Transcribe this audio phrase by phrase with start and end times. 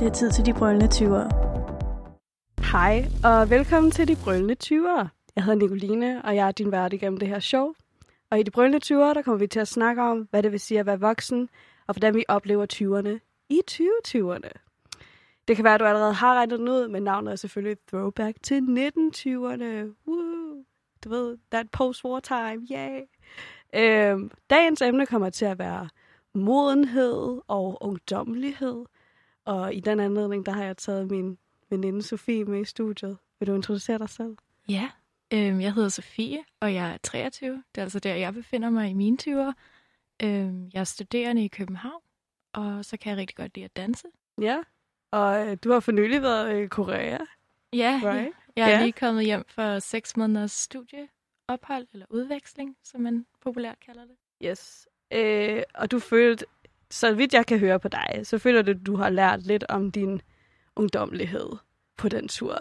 [0.00, 1.28] Det er tid til de brølende 20'ere.
[2.72, 5.08] Hej, og velkommen til de brølende 20'ere.
[5.36, 7.72] Jeg hedder Nicoline, og jeg er din vært igennem det her show.
[8.30, 10.60] Og i de brølende 20'ere, der kommer vi til at snakke om, hvad det vil
[10.60, 11.48] sige at være voksen,
[11.86, 14.50] og hvordan vi oplever 20'erne i 2020'erne.
[15.48, 18.36] Det kan være, at du allerede har regnet den ud, men navnet er selvfølgelig Throwback
[18.42, 19.94] til 1920'erne.
[20.08, 20.64] Woo!
[21.04, 23.00] Du ved, that post-war time, yay!
[23.74, 25.88] Øhm, dagens emne kommer til at være
[26.34, 28.84] modenhed og ungdommelighed.
[29.46, 31.38] Og i den anledning, der har jeg taget min
[31.70, 33.18] veninde Sofie med i studiet.
[33.38, 34.36] Vil du introducere dig selv?
[34.68, 34.88] Ja,
[35.32, 37.50] øhm, jeg hedder Sofie, og jeg er 23.
[37.74, 39.52] Det er altså der, jeg befinder mig i mine 20'er.
[40.22, 42.02] Øhm, jeg er studerende i København,
[42.52, 44.06] og så kan jeg rigtig godt lide at danse.
[44.40, 44.58] Ja,
[45.10, 47.18] og øh, du har for nylig været i Korea.
[47.72, 48.28] Ja, Right.
[48.56, 48.82] jeg er Ja.
[48.82, 54.16] lige kommet hjem for seks måneders studieophold, eller udveksling, som man populært kalder det.
[54.48, 54.88] Yes.
[55.12, 56.44] Øh, og du følte,
[56.90, 59.64] så vidt jeg kan høre på dig, så føler du, at du har lært lidt
[59.68, 60.20] om din
[60.76, 61.50] ungdommelighed
[61.96, 62.58] på den tur.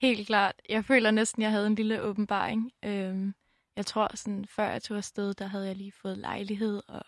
[0.00, 0.54] Helt klart.
[0.68, 2.72] Jeg føler næsten, jeg havde en lille åbenbaring.
[2.84, 3.34] Øhm,
[3.76, 7.02] jeg tror, sådan, før jeg tog afsted, der havde jeg lige fået lejlighed, og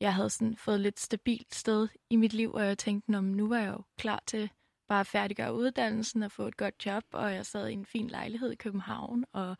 [0.00, 3.48] jeg havde sådan fået lidt stabilt sted i mit liv, og jeg tænkte, "Nå, nu
[3.48, 4.50] var jeg jo klar til
[4.88, 8.08] bare at færdiggøre uddannelsen og få et godt job, og jeg sad i en fin
[8.08, 9.56] lejlighed i København, og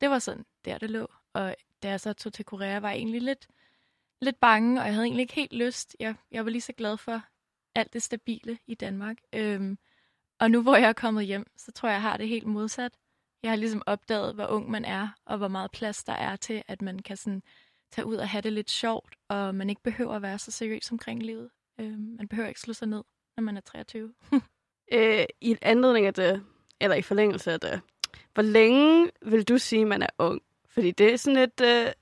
[0.00, 1.12] det var sådan, der det lå.
[1.32, 3.46] Og da jeg så tog til Korea, var jeg egentlig lidt,
[4.24, 5.96] lidt bange, og jeg havde egentlig ikke helt lyst.
[6.00, 7.22] Jeg, jeg var lige så glad for
[7.74, 9.16] alt det stabile i Danmark.
[9.32, 9.78] Øhm,
[10.40, 12.92] og nu hvor jeg er kommet hjem, så tror jeg, jeg har det helt modsat.
[13.42, 16.62] Jeg har ligesom opdaget, hvor ung man er, og hvor meget plads der er til,
[16.68, 17.42] at man kan sådan
[17.92, 20.92] tage ud og have det lidt sjovt, og man ikke behøver at være så seriøs
[20.92, 21.50] omkring livet.
[21.80, 23.02] Øhm, man behøver ikke slå sig ned,
[23.36, 24.14] når man er 23.
[24.92, 26.44] Øh, I en anledning af det,
[26.80, 27.80] eller i forlængelse af det,
[28.34, 30.42] hvor længe vil du sige, man er ung?
[30.68, 31.92] Fordi det er sådan et, øh,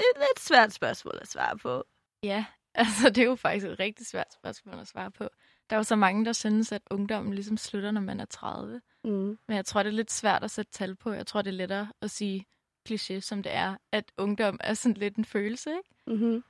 [0.00, 1.84] et lidt svært spørgsmål at svare på.
[2.22, 5.28] ja, altså det er jo faktisk et rigtig svært spørgsmål at svare på.
[5.70, 8.80] Der er jo så mange, der synes, at ungdommen ligesom slutter, når man er 30.
[9.04, 9.10] Mm.
[9.48, 11.12] Men jeg tror, det er lidt svært at sætte tal på.
[11.12, 12.46] Jeg tror, det er lettere at sige
[12.88, 15.90] kliché, som det er, at ungdom er sådan lidt en følelse, ikke?
[16.06, 16.44] Mm-hmm.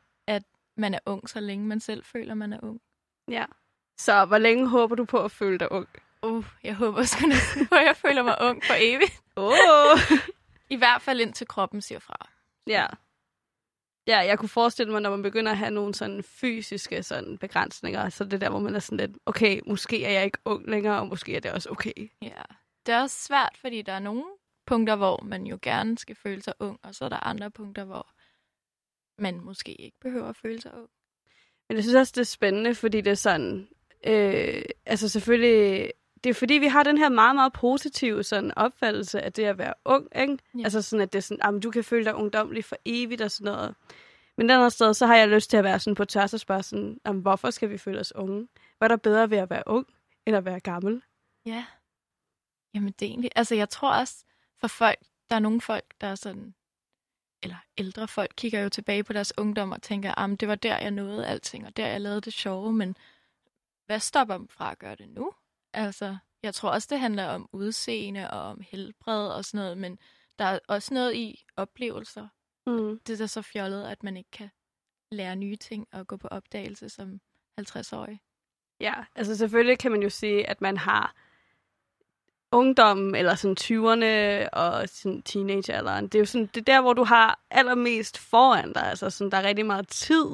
[0.77, 2.81] Man er ung, så længe man selv føler, man er ung.
[3.29, 3.45] Ja.
[3.99, 5.89] Så hvor længe håber du på at føle dig ung?
[6.23, 9.23] Uh, jeg håber sgu næsten på, at jeg føler mig ung for evigt.
[9.37, 9.99] Oh.
[10.71, 12.29] I hvert fald indtil kroppen siger fra.
[12.67, 12.87] ja.
[14.11, 18.09] Ja, jeg kunne forestille mig, når man begynder at have nogle sådan fysiske sådan begrænsninger,
[18.09, 20.71] så det er der, hvor man er sådan lidt, okay, måske er jeg ikke ung
[20.71, 22.11] længere, og måske er det også okay.
[22.23, 22.43] Ja.
[22.87, 24.25] Det er også svært, fordi der er nogle
[24.67, 27.85] punkter, hvor man jo gerne skal føle sig ung, og så er der andre punkter,
[27.85, 28.07] hvor
[29.23, 30.89] man måske ikke behøver at føle sig ung.
[31.69, 33.69] Men jeg synes også, det er spændende, fordi det er sådan...
[34.07, 35.93] Øh, altså selvfølgelig...
[36.25, 39.59] Det er fordi, vi har den her meget, meget positive sådan opfattelse af det at
[39.59, 40.39] være ung, ikke?
[40.59, 40.65] Ja.
[40.65, 43.31] Altså sådan, at det er sådan, at du kan føle dig ungdomlig for evigt og
[43.31, 43.75] sådan noget.
[44.37, 46.41] Men et andet sted, så har jeg lyst til at være sådan på tværs og
[46.41, 48.49] spørge sådan, jamen, hvorfor skal vi føle os unge?
[48.79, 49.87] Hvad er der bedre ved at være ung,
[50.27, 51.03] end at være gammel?
[51.47, 51.65] Ja.
[52.75, 53.31] Jamen det er egentlig...
[53.37, 54.25] Altså jeg tror også,
[54.61, 54.99] for folk,
[55.31, 56.55] der er nogle folk, der er sådan...
[57.43, 60.79] Eller ældre folk kigger jo tilbage på deres ungdom og tænker, at det var der,
[60.79, 62.97] jeg nåede alting, og der, jeg lavede det sjove, men
[63.87, 65.33] hvad stopper dem fra at gøre det nu?
[65.73, 69.99] Altså, jeg tror også, det handler om udseende og om helbred og sådan noget, men
[70.39, 72.29] der er også noget i oplevelser.
[72.67, 73.01] Mm.
[73.07, 74.51] Det er da så fjollet, at man ikke kan
[75.13, 77.21] lære nye ting og gå på opdagelse som
[77.61, 78.21] 50-årig.
[78.81, 81.15] Ja, altså selvfølgelig kan man jo sige, at man har
[82.53, 86.05] ungdommen, eller sådan 20'erne og sådan teenagealderen.
[86.05, 88.83] Det er jo sådan, det er der, hvor du har allermest foran dig.
[88.83, 90.27] Altså sådan, der er rigtig meget tid,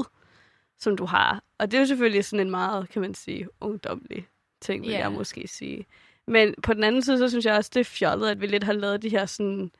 [0.79, 1.43] som du har.
[1.59, 4.29] Og det er jo selvfølgelig sådan en meget, kan man sige, ungdomlig
[4.67, 4.99] ting, vil Ja.
[4.99, 5.87] jeg måske sige.
[6.27, 8.65] Men på den anden side, så synes jeg også, det er fjollet, at vi lidt
[8.65, 9.71] har lavet de her sådan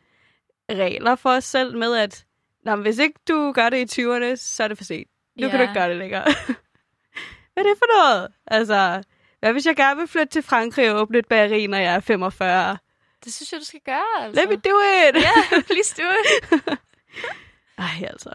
[0.71, 2.25] regler for os selv med, at
[2.65, 5.09] Nå, hvis ikke du gør det i 20'erne, så er det for sent.
[5.41, 6.25] Nu kan du ikke gøre det længere.
[7.55, 8.29] Hvad er det for noget?
[8.47, 9.03] Altså,
[9.41, 12.01] hvad hvis jeg gerne vil flytte til Frankrig og åbne et bageri, når jeg er
[12.01, 12.79] 45?
[13.25, 14.41] Det synes jeg, du skal gøre, altså.
[14.41, 15.23] Let me do it!
[15.23, 16.63] Ja, please do it.
[17.79, 18.31] Ej, altså.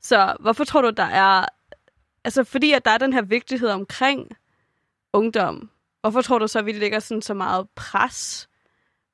[0.00, 1.44] Så hvorfor tror du, der er...
[2.24, 4.36] Altså, fordi at der er den her vigtighed omkring
[5.12, 5.70] ungdom.
[6.02, 8.48] Hvorfor tror du så, at vi lægger sådan så meget pres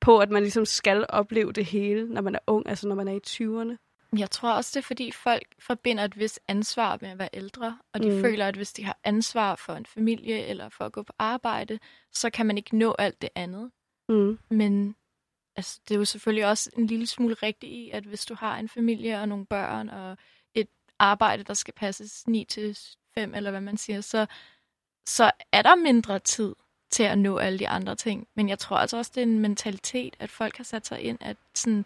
[0.01, 3.07] på, at man ligesom skal opleve det hele, når man er ung, altså når man
[3.07, 3.77] er i 20'erne?
[4.17, 7.77] Jeg tror også, det er, fordi folk forbinder et vis ansvar med at være ældre,
[7.93, 8.21] og de mm.
[8.21, 11.79] føler, at hvis de har ansvar for en familie eller for at gå på arbejde,
[12.11, 13.71] så kan man ikke nå alt det andet.
[14.09, 14.39] Mm.
[14.49, 14.95] Men
[15.55, 18.57] altså, det er jo selvfølgelig også en lille smule rigtigt i, at hvis du har
[18.57, 20.17] en familie og nogle børn og
[20.53, 20.67] et
[20.99, 22.77] arbejde, der skal passes 9 til
[23.13, 24.25] 5, eller hvad man siger, så,
[25.05, 26.55] så er der mindre tid
[26.91, 28.27] til at nå alle de andre ting.
[28.35, 31.17] Men jeg tror altså også, det er en mentalitet, at folk har sat sig ind,
[31.21, 31.85] at sådan,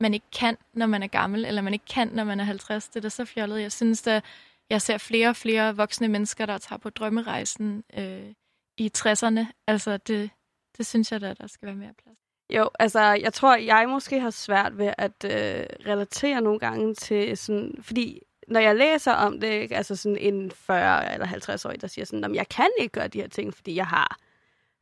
[0.00, 2.88] man ikke kan, når man er gammel, eller man ikke kan, når man er 50.
[2.88, 3.62] Det er da så fjollet.
[3.62, 4.24] Jeg synes at
[4.70, 8.32] jeg ser flere og flere voksne mennesker, der tager på drømmerejsen øh,
[8.78, 9.46] i 60'erne.
[9.66, 10.30] Altså, det,
[10.78, 12.18] det synes jeg da, der skal være mere plads.
[12.50, 17.36] Jo, altså, jeg tror, jeg måske har svært ved at øh, relatere nogle gange til
[17.38, 17.74] sådan...
[17.82, 21.86] Fordi når jeg læser om det, ikke, altså sådan en 40 eller 50 år, der
[21.86, 24.18] siger sådan, at jeg kan ikke gøre de her ting, fordi jeg har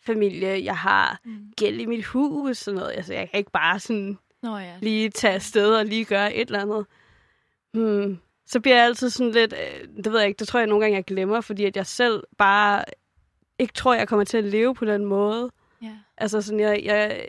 [0.06, 1.52] familie, jeg har mm.
[1.56, 2.92] gæld i mit hus, sådan noget.
[2.96, 4.74] Altså, jeg kan ikke bare sådan Nå, ja.
[4.80, 6.86] lige tage afsted og lige gøre et eller andet.
[7.72, 8.18] Hmm.
[8.46, 10.84] Så bliver jeg altid sådan lidt, øh, det ved jeg ikke, det tror jeg nogle
[10.84, 12.84] gange, jeg glemmer, fordi at jeg selv bare
[13.58, 15.50] ikke tror, jeg kommer til at leve på den måde.
[15.82, 15.96] Ja.
[16.16, 17.28] Altså sådan, jeg, jeg,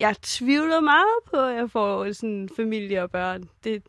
[0.00, 3.48] jeg tvivler meget på, at jeg får sådan familie og børn.
[3.64, 3.82] Det,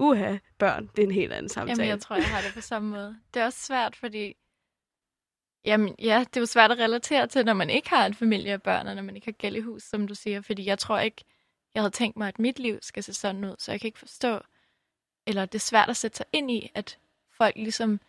[0.00, 1.82] uha, børn, det er en helt anden samtale.
[1.82, 3.16] Jamen, jeg tror, jeg har det på samme måde.
[3.34, 4.36] Det er også svært, fordi...
[5.64, 8.54] Jamen, ja, det er jo svært at relatere til, når man ikke har en familie
[8.54, 10.40] og børn, og når man ikke har gæld i hus, som du siger.
[10.40, 11.24] Fordi jeg tror ikke,
[11.74, 13.98] jeg havde tænkt mig, at mit liv skal se sådan ud, så jeg kan ikke
[13.98, 14.40] forstå,
[15.26, 16.98] eller det er svært at sætte sig ind i, at
[17.36, 18.00] folk ligesom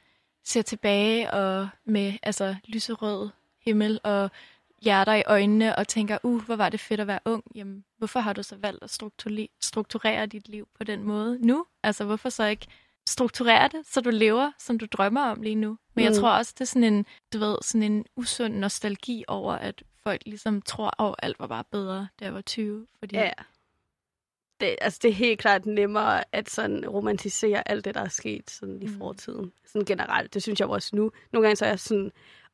[0.44, 3.30] ser tilbage og med altså lyserød
[3.66, 4.32] himmel og
[4.82, 7.44] hjerter i øjnene og tænker, uh, hvor var det fedt at være ung.
[7.56, 9.00] Jamen, hvorfor har du så valgt at
[9.62, 11.66] strukturere dit liv på den måde nu?
[11.84, 12.68] Altså, hvorfor så ikke
[13.10, 15.70] strukturere det, så du lever, som du drømmer om lige nu?
[15.70, 16.06] Men mm.
[16.06, 19.84] jeg tror også, det er sådan en, du ved, sådan en usund nostalgi over, at
[20.04, 22.88] folk ligesom tror, at oh, alt var bare bedre, da jeg var 20.
[23.00, 23.16] Fordi...
[23.16, 23.32] Ja,
[24.62, 28.50] det, altså, det er helt klart nemmere at sådan romantisere alt det, der er sket
[28.50, 28.98] sådan i mm.
[28.98, 29.52] fortiden.
[29.66, 30.34] Sådan generelt.
[30.34, 31.12] Det synes jeg også nu.
[31.32, 32.12] Nogle gange så er jeg sådan,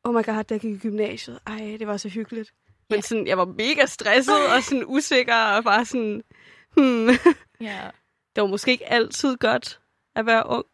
[0.08, 1.40] oh my god, der gik i gymnasiet.
[1.48, 2.54] Ej, det var så hyggeligt.
[2.90, 3.04] Men yeah.
[3.04, 6.24] sådan, jeg var mega stresset og sådan usikker og bare sådan,
[6.78, 7.10] hmm.
[7.62, 7.92] Yeah.
[8.36, 9.80] Det var måske ikke altid godt
[10.16, 10.66] at være ung.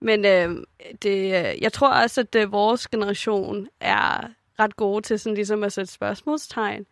[0.00, 0.56] Men øh,
[1.02, 1.30] det,
[1.60, 4.28] jeg tror også, at øh, vores generation er
[4.58, 6.86] ret gode til sådan ligesom at sætte spørgsmålstegn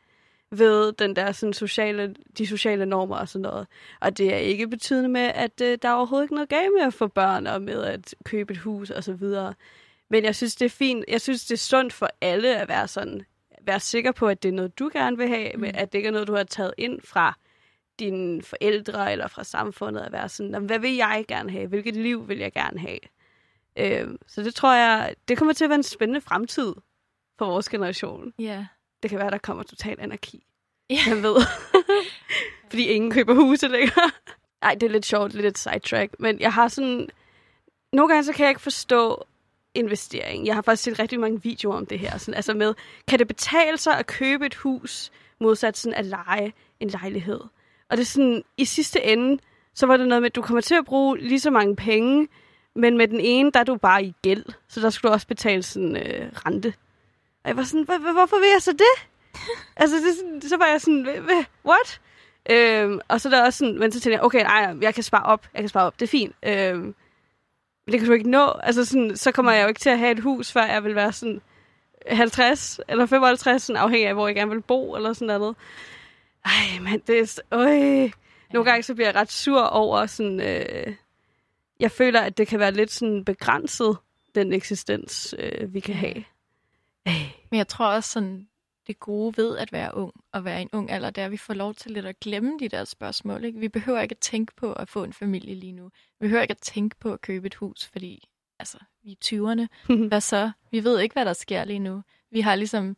[0.50, 3.66] ved den der sådan sociale, de sociale normer og sådan noget.
[4.00, 6.86] Og det er ikke betydende med, at øh, der er overhovedet ikke noget galt med
[6.86, 9.54] at få børn og med at købe et hus og så videre.
[10.10, 11.04] Men jeg synes, det er fint.
[11.08, 13.22] Jeg synes, det er sundt for alle at være sådan,
[13.62, 15.60] være sikker på, at det er noget, du gerne vil have, mm.
[15.60, 17.38] men at det ikke er noget, du har taget ind fra
[17.98, 21.66] dine forældre eller fra samfundet, at være sådan, hvad vil jeg gerne have?
[21.66, 22.98] Hvilket liv vil jeg gerne have?
[23.76, 26.74] Øh, så det tror jeg, det kommer til at være en spændende fremtid
[27.38, 28.32] for vores generation.
[28.38, 28.44] Ja.
[28.44, 28.64] Yeah.
[29.02, 30.46] Det kan være, der kommer total anarki.
[30.90, 30.98] Ja.
[31.06, 31.36] Jeg ved.
[32.70, 34.10] Fordi ingen køber huse længere.
[34.60, 36.14] Nej, det er lidt sjovt, lidt et sidetrack.
[36.18, 37.08] Men jeg har sådan...
[37.92, 39.26] Nogle gange så kan jeg ikke forstå
[39.76, 40.46] investering.
[40.46, 42.18] Jeg har faktisk set rigtig mange videoer om det her.
[42.18, 42.74] Sådan, altså med,
[43.08, 47.40] kan det betale sig at købe et hus, modsat sådan at lege en lejlighed?
[47.90, 49.42] Og det er sådan, i sidste ende,
[49.74, 52.28] så var det noget med, at du kommer til at bruge lige så mange penge,
[52.74, 54.44] men med den ene, der er du bare i gæld.
[54.68, 56.74] Så der skulle du også betale sådan øh, rente.
[57.44, 59.08] Og jeg var sådan, hvorfor vil jeg så det?
[59.82, 61.06] altså, det, så var jeg sådan,
[61.66, 62.00] what?
[62.50, 65.22] Øhm, og så der også sådan, men så tænkte jeg, okay, nej, jeg kan spare
[65.22, 66.34] op, jeg kan spare op, det er fint.
[66.42, 66.94] Øhm,
[67.86, 68.52] men det kan du ikke nå.
[68.62, 70.94] Altså sådan, så kommer jeg jo ikke til at have et hus, før jeg vil
[70.94, 71.40] være sådan
[72.06, 75.56] 50 eller 55, sådan afhængig af, hvor jeg gerne vil bo, eller sådan noget.
[76.44, 77.42] Ej, men det er...
[77.50, 78.10] Øj.
[78.52, 80.40] Nogle gange så bliver jeg ret sur over sådan...
[80.40, 80.94] Øh,
[81.80, 83.96] jeg føler, at det kan være lidt sådan begrænset,
[84.34, 86.24] den eksistens, øh, vi kan have.
[87.50, 88.48] Men jeg tror også sådan,
[88.86, 91.32] det gode ved at være ung og være i en ung alder, det er, at
[91.32, 93.44] vi får lov til lidt at glemme de der spørgsmål.
[93.44, 93.58] Ikke?
[93.58, 95.84] Vi behøver ikke at tænke på at få en familie lige nu.
[96.20, 98.28] Vi behøver ikke at tænke på at købe et hus, fordi
[98.58, 99.92] altså, vi er 20'erne.
[100.08, 100.50] Hvad så?
[100.70, 102.02] Vi ved ikke, hvad der sker lige nu.
[102.30, 102.96] Vi har ligesom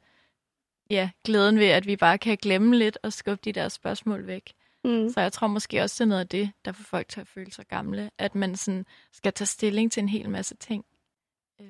[0.90, 4.52] ja, glæden ved, at vi bare kan glemme lidt og skubbe de der spørgsmål væk.
[4.84, 5.08] Mm.
[5.08, 7.28] Så jeg tror måske også, det er noget af det, der får folk til at
[7.28, 8.10] føle sig gamle.
[8.18, 10.84] At man sådan skal tage stilling til en hel masse ting.
[11.60, 11.66] Øh,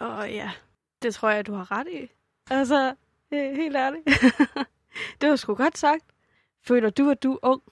[0.00, 0.50] Åh oh, ja,
[1.02, 2.08] det tror jeg, du har ret i.
[2.50, 2.94] Altså,
[3.30, 4.04] helt ærligt.
[5.20, 6.04] det var sgu godt sagt.
[6.62, 7.62] Føler du, at du er ung?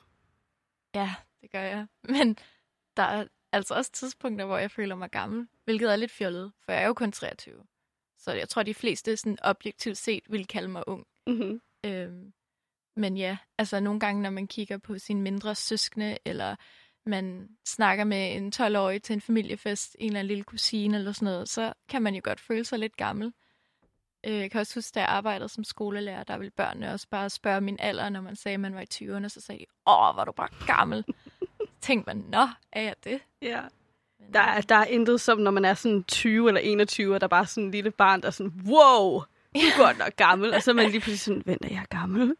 [0.94, 1.86] Ja, det gør jeg.
[2.08, 2.38] Men
[2.96, 6.72] der er altså også tidspunkter, hvor jeg føler mig gammel, hvilket er lidt fjollet, for
[6.72, 7.54] jeg er jo kun 23.
[8.18, 11.06] Så jeg tror, de fleste sådan objektivt set vil kalde mig ung.
[11.26, 11.60] Mm-hmm.
[11.86, 12.32] Øhm,
[12.96, 16.56] men ja, altså nogle gange, når man kigger på sine mindre søskende, eller
[17.06, 21.26] man snakker med en 12-årig til en familiefest, en eller anden lille kusine eller sådan
[21.26, 23.32] noget, så kan man jo godt føle sig lidt gammel.
[24.26, 27.30] Øh, jeg kan også huske, da jeg arbejdede som skolelærer, der ville børnene også bare
[27.30, 30.16] spørge min alder, når man sagde, at man var i 20'erne, så sagde de, åh,
[30.16, 31.04] var du bare gammel.
[31.80, 33.20] tænkte man, nå, er jeg det?
[33.42, 33.60] Ja.
[34.32, 37.26] Der er, der er intet som, når man er sådan 20 eller 21, og der
[37.26, 39.22] er bare sådan en lille barn, der er sådan, wow,
[39.54, 40.54] du er godt nok gammel.
[40.54, 42.34] Og så er man lige pludselig sådan, vent, er jeg gammel?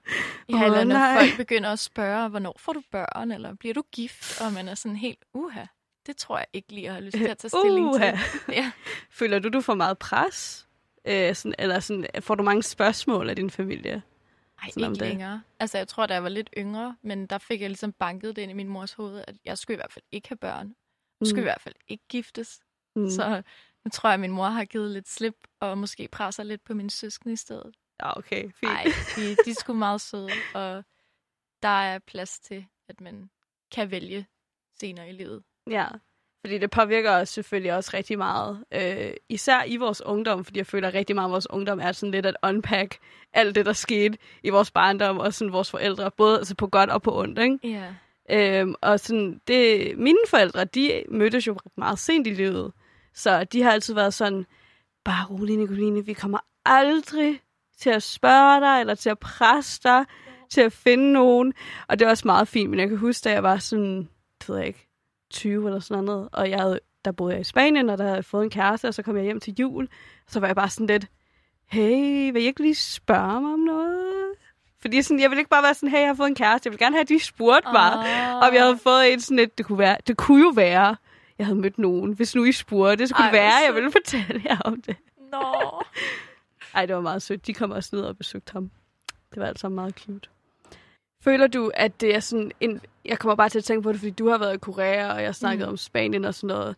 [0.49, 1.19] Ja, eller når nej.
[1.19, 4.41] folk begynder at spørge, hvornår får du børn, eller bliver du gift?
[4.41, 5.65] Og man er sådan helt, uha,
[6.07, 8.11] det tror jeg ikke lige, jeg har lyst til at tage stilling uha.
[8.11, 8.21] til.
[8.49, 8.73] Ja.
[9.19, 10.64] Føler du, du får meget pres?
[11.05, 14.03] Øh, sådan, eller sådan, får du mange spørgsmål af din familie?
[14.61, 14.97] Nej, ikke det?
[14.97, 15.43] længere.
[15.59, 18.43] Altså, jeg tror, da jeg var lidt yngre, men der fik jeg ligesom banket det
[18.43, 20.75] ind i min mors hoved, at jeg skulle i hvert fald ikke have børn.
[21.21, 21.45] Jeg skulle mm.
[21.45, 22.61] i hvert fald ikke giftes.
[22.97, 23.11] Mm.
[23.11, 23.43] Så
[23.85, 26.75] nu tror jeg, at min mor har givet lidt slip, og måske presser lidt på
[26.75, 27.75] min søskende i stedet.
[28.03, 28.63] Ja, okay, fint.
[28.63, 28.85] Nej,
[29.17, 30.85] de, de er sgu meget søde, og
[31.63, 33.31] der er plads til, at man
[33.71, 34.27] kan vælge
[34.81, 35.43] senere i livet.
[35.71, 35.89] Ja,
[36.45, 38.65] fordi det påvirker os selvfølgelig også rigtig meget.
[38.73, 41.93] Øh, især i vores ungdom, fordi jeg føler at rigtig meget, at vores ungdom er
[41.93, 42.99] sådan lidt at unpack
[43.33, 46.91] alt det, der skete i vores barndom, og sådan vores forældre, både altså på godt
[46.91, 47.59] og på ondt, ikke?
[47.65, 48.61] Ja.
[48.61, 52.73] Øhm, og sådan, det, mine forældre, de mødtes jo meget sent i livet.
[53.15, 54.47] Så de har altid været sådan,
[55.05, 57.41] bare rolig, Nicoline, vi kommer aldrig
[57.79, 60.05] til at spørge dig, eller til at presse dig,
[60.51, 61.53] til at finde nogen.
[61.89, 64.09] Og det er også meget fint, men jeg kan huske, da jeg var sådan,
[64.41, 64.89] det ved jeg ikke,
[65.35, 68.17] 20 eller sådan noget, og jeg havde, der boede jeg i Spanien, og der havde
[68.17, 69.89] jeg fået en kæreste, og så kom jeg hjem til jul,
[70.29, 71.07] så var jeg bare sådan lidt,
[71.67, 74.33] hey, vil I ikke lige spørge mig om noget?
[74.81, 76.67] Fordi sådan, jeg vil ikke bare være sådan, hey, jeg har fået en kæreste.
[76.67, 77.93] Jeg vil gerne have, at de spurgte mig.
[77.99, 78.47] Oh.
[78.47, 80.97] Og vi havde fået en sådan et, det kunne, være, det kunne jo være,
[81.39, 82.13] jeg havde mødt nogen.
[82.13, 84.97] Hvis nu I spurgte, så kunne Ej, det være, jeg ville fortælle jer om det.
[85.33, 85.83] Nå.
[86.75, 87.47] Ej, det var meget sødt.
[87.47, 88.71] De kom også ned og besøgte ham.
[89.35, 90.29] Det var altså meget cute.
[91.25, 92.81] Føler du, at det er sådan en...
[93.05, 95.23] Jeg kommer bare til at tænke på det, fordi du har været i Korea, og
[95.23, 95.71] jeg snakkede mm.
[95.71, 96.77] om Spanien og sådan noget.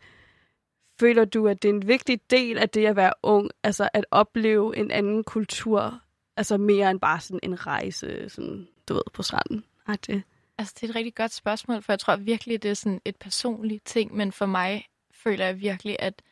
[1.00, 4.06] Føler du, at det er en vigtig del af det at være ung, altså at
[4.10, 6.00] opleve en anden kultur,
[6.36, 9.64] altså mere end bare sådan en rejse, sådan, du ved, på stranden?
[9.88, 10.22] Er det?
[10.58, 13.16] Altså, det er et rigtig godt spørgsmål, for jeg tror virkelig, det er sådan et
[13.16, 16.22] personligt ting, men for mig føler jeg virkelig, at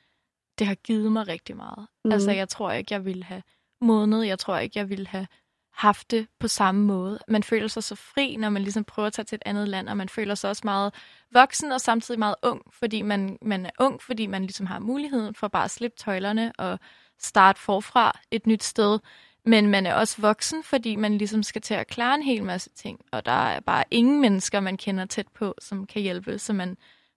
[0.59, 1.87] det har givet mig rigtig meget.
[2.04, 2.12] Mm.
[2.12, 3.42] Altså, jeg tror ikke, jeg ville have
[3.80, 4.26] modnet.
[4.26, 5.26] Jeg tror ikke, jeg ville have
[5.74, 7.18] haft det på samme måde.
[7.28, 9.88] Man føler sig så fri, når man ligesom prøver at tage til et andet land,
[9.88, 10.94] og man føler sig også meget
[11.32, 15.34] voksen og samtidig meget ung, fordi man, man er ung, fordi man ligesom har muligheden
[15.34, 16.78] for bare at slippe tøjlerne og
[17.18, 18.98] starte forfra et nyt sted.
[19.44, 22.70] Men man er også voksen, fordi man ligesom skal til at klare en hel masse
[22.70, 26.52] ting, og der er bare ingen mennesker, man kender tæt på, som kan hjælpe, så
[26.52, 26.76] man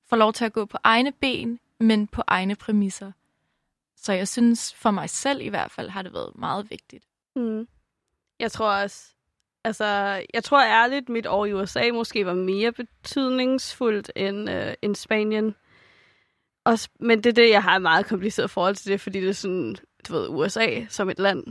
[0.09, 3.11] får lov til at gå på egne ben, men på egne præmisser.
[3.95, 7.03] Så jeg synes, for mig selv i hvert fald, har det været meget vigtigt.
[7.35, 7.67] Mm.
[8.39, 9.05] Jeg tror også,
[9.63, 9.85] altså,
[10.33, 15.55] jeg tror ærligt, mit år i USA måske var mere betydningsfuldt end, øh, end Spanien.
[16.63, 19.29] Også, men det er det, jeg har et meget kompliceret forhold til det, fordi det
[19.29, 19.75] er sådan,
[20.07, 21.43] du ved, USA som et land.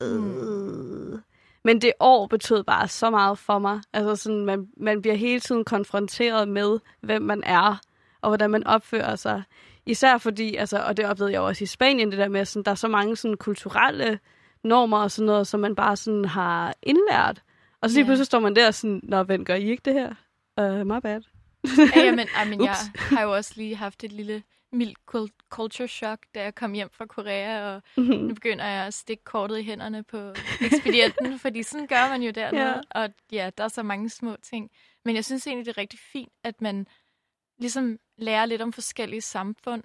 [0.00, 1.22] Mm.
[1.64, 3.80] Men det år betød bare så meget for mig.
[3.92, 7.80] Altså sådan, man, man bliver hele tiden konfronteret med, hvem man er,
[8.20, 9.42] og hvordan man opfører sig.
[9.86, 12.70] Især fordi, altså, og det oplevede jeg også i Spanien, det der med, sådan, der
[12.70, 14.18] er så mange sådan, kulturelle
[14.64, 17.42] normer og sådan noget, som man bare sådan har indlært.
[17.80, 18.08] Og så lige yeah.
[18.08, 20.14] pludselig står man der og sådan, Nå, ven, gør I ikke det her?
[20.60, 21.20] Uh, my bad.
[21.96, 24.42] ja, jamen, men jeg har jo også lige haft et lille
[24.72, 24.94] mild
[25.48, 28.16] culture shock, da jeg kom hjem fra Korea, og mm-hmm.
[28.16, 32.30] nu begynder jeg at stikke kortet i hænderne på ekspedienten, fordi sådan gør man jo
[32.30, 32.64] dernede.
[32.64, 32.82] Yeah.
[32.90, 34.70] Og ja, der er så mange små ting.
[35.04, 36.86] Men jeg synes egentlig, det er rigtig fint, at man
[37.58, 39.82] ligesom lærer lidt om forskellige samfund,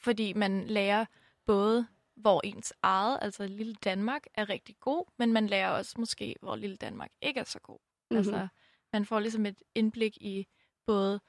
[0.00, 1.04] fordi man lærer
[1.46, 1.86] både,
[2.20, 6.56] hvor ens eget, altså lille Danmark, er rigtig god, men man lærer også måske, hvor
[6.56, 7.78] lille Danmark ikke er så god.
[8.10, 8.18] Mm-hmm.
[8.18, 8.48] Altså,
[8.92, 10.46] man får ligesom et indblik i
[10.86, 11.20] både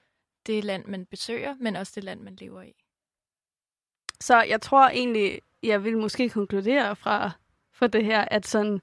[0.46, 2.74] det land, man besøger, men også det land, man lever i.
[4.20, 7.32] Så jeg tror egentlig, jeg vil måske konkludere fra,
[7.74, 8.82] fra det her, at sådan,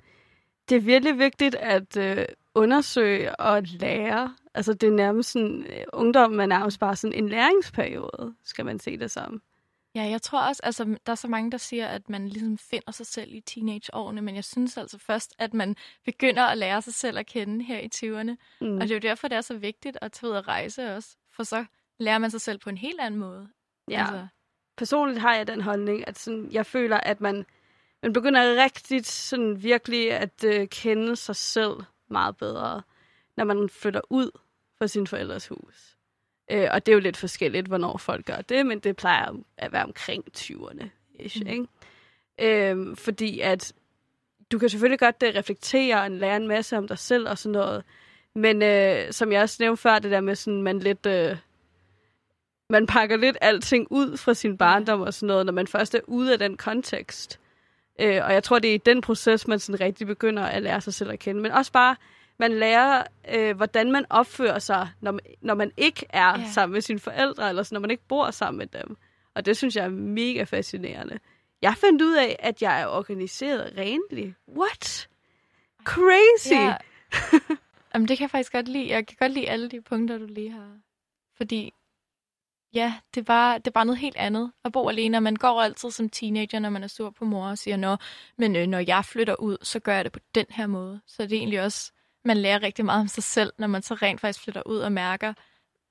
[0.68, 4.36] det er virkelig vigtigt at øh, undersøge og lære.
[4.54, 8.78] Altså det er nærmest sådan, øh, ungdommen er nærmest bare sådan en læringsperiode, skal man
[8.78, 9.42] se det som.
[9.96, 12.92] Ja, jeg tror også, altså der er så mange, der siger, at man ligesom finder
[12.92, 16.94] sig selv i teenageårene, men jeg synes altså først, at man begynder at lære sig
[16.94, 18.36] selv at kende her i 20'erne.
[18.60, 18.74] Mm.
[18.74, 21.16] Og det er jo derfor, det er så vigtigt at tage ud og rejse også,
[21.32, 21.64] for så
[21.98, 23.48] lærer man sig selv på en helt anden måde.
[23.90, 24.00] Ja.
[24.00, 24.26] Altså.
[24.76, 27.46] Personligt har jeg den holdning, at sådan, jeg føler, at man,
[28.02, 31.74] man begynder rigtigt sådan virkelig at øh, kende sig selv
[32.10, 32.82] meget bedre,
[33.36, 34.30] når man flytter ud
[34.78, 35.95] fra sin forældres hus.
[36.50, 39.72] Øh, og det er jo lidt forskelligt, hvornår folk gør det, men det plejer at
[39.72, 40.84] være omkring 20'erne.
[40.84, 41.46] Mm.
[41.46, 41.66] Ikke?
[42.40, 43.72] Øh, fordi at
[44.52, 47.38] du kan selvfølgelig godt det øh, reflektere og lære en masse om dig selv og
[47.38, 47.84] sådan noget.
[48.34, 51.06] Men øh, som jeg også nævnte før, det der med sådan, man lidt...
[51.06, 51.36] Øh,
[52.70, 56.00] man pakker lidt alting ud fra sin barndom og sådan noget, når man først er
[56.06, 57.40] ude af den kontekst.
[58.00, 60.80] Øh, og jeg tror, det er i den proces, man sådan rigtig begynder at lære
[60.80, 61.40] sig selv at kende.
[61.40, 61.96] Men også bare,
[62.38, 63.02] man lærer,
[63.34, 66.50] øh, hvordan man opfører sig, når man, når man ikke er ja.
[66.52, 68.96] sammen med sine forældre, eller når man ikke bor sammen med dem.
[69.34, 71.18] Og det synes jeg er mega fascinerende.
[71.62, 74.34] Jeg fandt ud af, at jeg er organiseret renlig.
[74.48, 75.08] What?
[75.84, 76.52] Crazy!
[76.52, 76.76] Ja.
[77.94, 78.88] Jamen, det kan jeg faktisk godt lide.
[78.88, 80.70] Jeg kan godt lide alle de punkter, du lige har.
[81.36, 81.72] Fordi
[82.74, 85.20] Ja, det var, det var noget helt andet at bo alene.
[85.20, 87.96] Man går altid som teenager, når man er sur på mor og siger, Nå,
[88.38, 91.00] men øh, når jeg flytter ud, så gør jeg det på den her måde.
[91.06, 91.92] Så det er egentlig også,
[92.26, 94.92] man lærer rigtig meget om sig selv, når man så rent faktisk flytter ud og
[94.92, 95.34] mærker,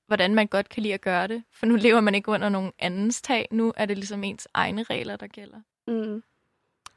[0.08, 1.44] hvordan man godt kan lide at gøre det.
[1.54, 3.48] For nu lever man ikke under nogen andens tag.
[3.52, 5.58] Nu er det ligesom ens egne regler, der gælder.
[5.88, 6.24] Mm.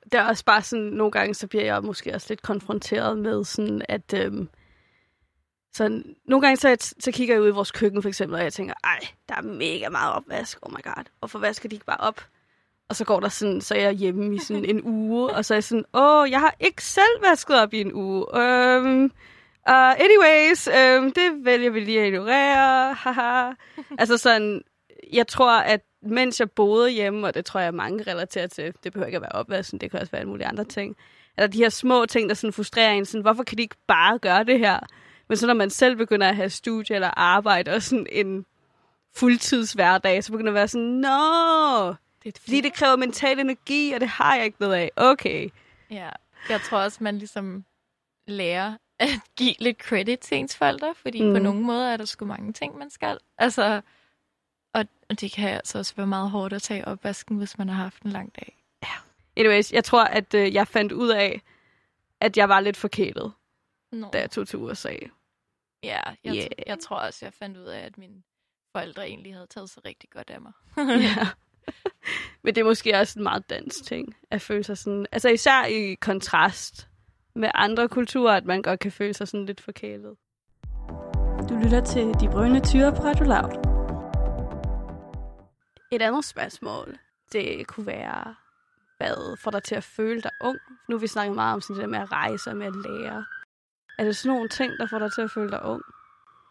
[0.05, 3.45] Det er også bare sådan, nogle gange så bliver jeg måske også lidt konfronteret med
[3.45, 4.49] sådan, at øhm,
[5.73, 8.53] sådan, nogle gange så, så kigger jeg ud i vores køkken for eksempel, og jeg
[8.53, 12.01] tænker, ej, der er mega meget opvask, oh my god, hvorfor vasker de ikke bare
[12.01, 12.21] op?
[12.89, 15.55] Og så går der sådan, så er jeg hjemme i sådan en uge, og så
[15.55, 18.27] er jeg sådan, åh, jeg har ikke selv vasket op i en uge.
[18.35, 19.05] Um,
[19.69, 22.95] uh, anyways, um, det vælger vi lige at ignorere.
[22.95, 23.53] Haha.
[23.99, 24.63] altså sådan,
[25.13, 28.93] jeg tror, at mens jeg boede hjemme, og det tror jeg mange relaterer til, det
[28.93, 30.97] behøver ikke at være opvasken, det kan også være alle mulige andre ting,
[31.37, 34.19] eller de her små ting, der sådan frustrerer en, sådan, hvorfor kan de ikke bare
[34.19, 34.79] gøre det her?
[35.29, 38.45] Men så når man selv begynder at have studie eller arbejde og sådan en
[39.15, 41.95] fuldtids hverdag, så begynder det at være sådan, nå,
[42.37, 44.91] er fordi det kræver mental energi, og det har jeg ikke noget af.
[44.97, 45.51] Okay.
[45.91, 46.11] Ja,
[46.49, 47.65] jeg tror også, man ligesom
[48.27, 51.33] lærer at give lidt credit til ens forældre, fordi mm.
[51.33, 53.19] på nogle måder er der sgu mange ting, man skal.
[53.39, 53.81] Altså,
[54.75, 57.83] og, og det kan altså også være meget hårdt at tage opvasken, hvis man har
[57.83, 58.65] haft en lang dag.
[58.83, 58.89] Ja.
[59.37, 61.43] Anyways, jeg tror, at øh, jeg fandt ud af,
[62.21, 63.33] at jeg var lidt forkælet,
[63.93, 64.09] no.
[64.13, 64.95] da jeg tog til USA.
[65.83, 66.49] Ja, jeg, yeah.
[66.67, 68.23] jeg tror også, jeg fandt ud af, at mine
[68.73, 70.53] forældre egentlig havde taget sig rigtig godt af mig.
[71.17, 71.27] ja.
[72.43, 75.07] Men det er måske også en meget dansk ting, at føle sig sådan...
[75.13, 76.89] Altså især i kontrast
[77.35, 80.17] med andre kulturer, at man godt kan føle sig sådan lidt forkælet.
[81.49, 83.79] Du lytter til De Brønde Tyre på Radio Loud.
[85.93, 86.99] Et andet spørgsmål,
[87.33, 88.35] det kunne være,
[88.97, 90.59] hvad får dig til at føle dig ung?
[90.89, 92.77] Nu har vi snakket meget om sådan det der med at rejse og med at
[92.77, 93.25] lære.
[93.99, 95.83] Er det sådan nogle ting, der får dig til at føle dig ung?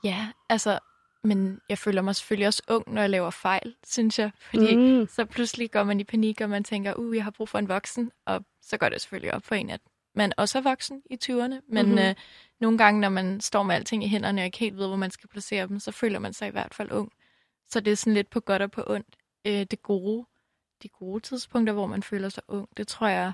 [0.03, 0.79] Ja, altså,
[1.27, 4.31] men jeg føler mig selvfølgelig også ung, når jeg laver fejl, synes jeg.
[4.39, 5.07] Fordi mm.
[5.07, 7.69] så pludselig går man i panik, og man tænker, uh, jeg har brug for en
[7.69, 8.11] voksen.
[8.25, 9.81] Og så går det selvfølgelig op for en, at
[10.15, 11.59] man også er voksen i 20'erne.
[11.69, 11.97] Men mm-hmm.
[11.97, 12.15] øh,
[12.59, 15.11] nogle gange, når man står med alting i hænderne og ikke helt ved, hvor man
[15.11, 17.11] skal placere dem, så føler man sig i hvert fald ung.
[17.69, 19.15] Så det er sådan lidt på godt og på ondt.
[19.45, 20.25] Øh, det gode,
[20.83, 23.33] de gode tidspunkter, hvor man føler sig ung, det tror jeg...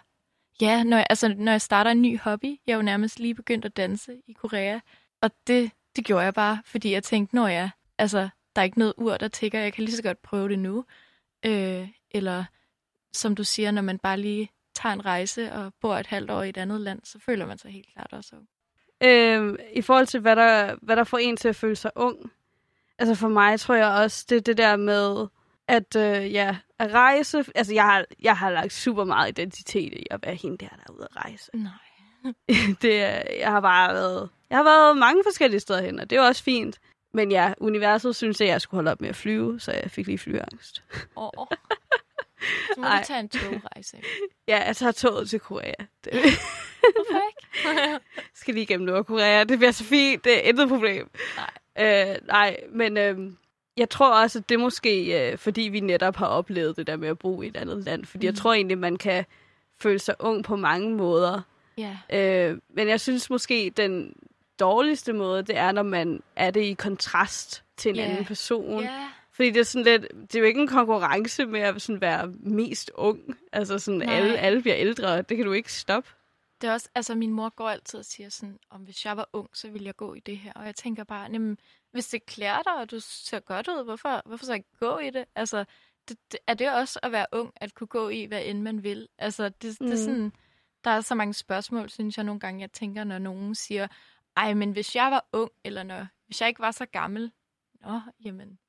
[0.61, 3.35] Ja, når jeg, altså, når jeg starter en ny hobby, jeg er jo nærmest lige
[3.35, 4.79] begyndt at danse i Korea,
[5.21, 8.79] og det, det gjorde jeg bare, fordi jeg tænkte, når jeg, altså, der er ikke
[8.79, 10.85] noget ur, der tigger, jeg kan lige så godt prøve det nu.
[11.45, 12.43] Øh, eller
[13.13, 16.43] som du siger, når man bare lige tager en rejse og bor et halvt år
[16.43, 18.47] i et andet land, så føler man sig helt klart også ung.
[19.03, 22.31] Øh, I forhold til, hvad der, hvad der får en til at føle sig ung,
[22.99, 25.27] altså for mig tror jeg også, det det der med,
[25.67, 30.05] at øh, ja, at rejse, altså jeg har, jeg har lagt super meget identitet i
[30.11, 31.51] at være hende der, der er ude at rejse.
[31.53, 31.71] Nej.
[32.81, 32.99] det,
[33.39, 36.43] jeg har bare været, jeg har været mange forskellige steder hen, og det er også
[36.43, 36.79] fint.
[37.13, 40.07] Men ja, universet synes jeg, jeg skulle holde op med at flyve, så jeg fik
[40.07, 40.83] lige flyangst.
[41.15, 41.29] Åh.
[41.37, 41.47] Oh.
[42.73, 42.99] Så må Ej.
[42.99, 43.97] du tage en togrejse.
[44.47, 45.73] Ja, jeg tager toget til Korea.
[46.03, 46.13] Det...
[46.95, 47.99] Hvorfor ikke?
[48.33, 49.43] skal lige igennem Nordkorea.
[49.43, 50.23] Det bliver så fint.
[50.23, 51.09] Det er intet problem.
[51.35, 52.11] Nej.
[52.11, 53.17] Øh, nej, men øh,
[53.77, 57.07] jeg tror også, at det måske, øh, fordi vi netop har oplevet det der med
[57.07, 58.05] at bo i et andet land.
[58.05, 58.31] Fordi mm.
[58.31, 59.25] jeg tror egentlig, man kan
[59.79, 61.41] føle sig ung på mange måder.
[61.79, 62.49] Yeah.
[62.49, 64.13] Øh, men jeg synes måske, den
[64.59, 68.09] dårligste måde, det er, når man er det i kontrast til en yeah.
[68.09, 68.83] anden person.
[68.83, 69.09] Yeah.
[69.31, 72.27] Fordi det er sådan lidt, det er jo ikke en konkurrence med at sådan være
[72.39, 73.37] mest ung.
[73.51, 76.09] Altså sådan, alle, alle bliver ældre, det kan du ikke stoppe.
[76.61, 79.29] Det er også, altså min mor går altid og siger sådan, om hvis jeg var
[79.33, 80.51] ung, så ville jeg gå i det her.
[80.55, 81.57] Og jeg tænker bare, jamen,
[81.91, 85.09] hvis det klæder dig, og du ser godt ud, hvorfor, hvorfor så ikke gå i
[85.09, 85.25] det?
[85.35, 85.65] Altså,
[86.09, 88.83] det, det, er det også at være ung, at kunne gå i, hvad end man
[88.83, 89.07] vil?
[89.17, 89.87] Altså, det, mm.
[89.87, 90.13] det er mm.
[90.13, 90.33] sådan,
[90.83, 93.87] der er så mange spørgsmål, synes jeg nogle gange, jeg tænker, når nogen siger,
[94.37, 97.31] ej, men hvis jeg var ung, eller når, hvis jeg ikke var så gammel,
[97.81, 98.59] nå, jamen,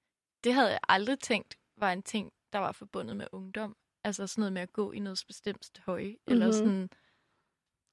[0.45, 3.77] det havde jeg aldrig tænkt var en ting, der var forbundet med ungdom.
[4.05, 6.33] Altså sådan noget med at gå i noget bestemt høj, mm-hmm.
[6.33, 6.53] eller mhm.
[6.53, 6.91] sådan,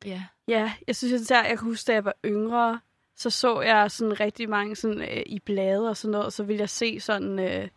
[0.06, 0.26] ja.
[0.48, 2.80] Ja, jeg synes især, jeg kan huske, da jeg var yngre,
[3.16, 6.44] så så jeg sådan rigtig mange sådan, øh, i blade og sådan noget, og så
[6.44, 7.70] ville jeg se sådan øh,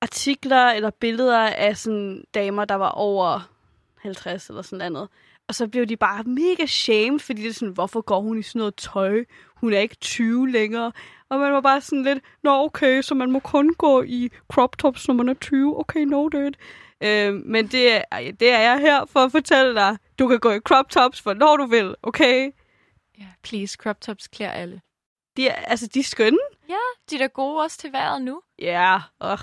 [0.00, 3.50] artikler eller billeder af sådan damer, der var over
[3.96, 5.08] 50 eller sådan noget.
[5.50, 8.42] Og så blev de bare mega shamed, fordi det er sådan, hvorfor går hun i
[8.42, 9.24] sådan noget tøj?
[9.56, 10.92] Hun er ikke 20 længere.
[11.28, 14.78] Og man var bare sådan lidt, nå okay, så man må kun gå i crop
[14.78, 15.80] tops, når man er 20.
[15.80, 16.56] Okay, no det.
[17.00, 18.02] Øh, men det er,
[18.40, 19.96] det er jeg her for at fortælle dig.
[20.18, 22.50] Du kan gå i crop tops, for når du vil, okay?
[23.18, 24.80] Ja, please, crop tops klæder alle.
[25.36, 26.38] De er, altså, de er skønne.
[26.68, 26.74] Ja,
[27.10, 28.42] de er da gode også til vejret nu.
[28.58, 29.38] Ja, og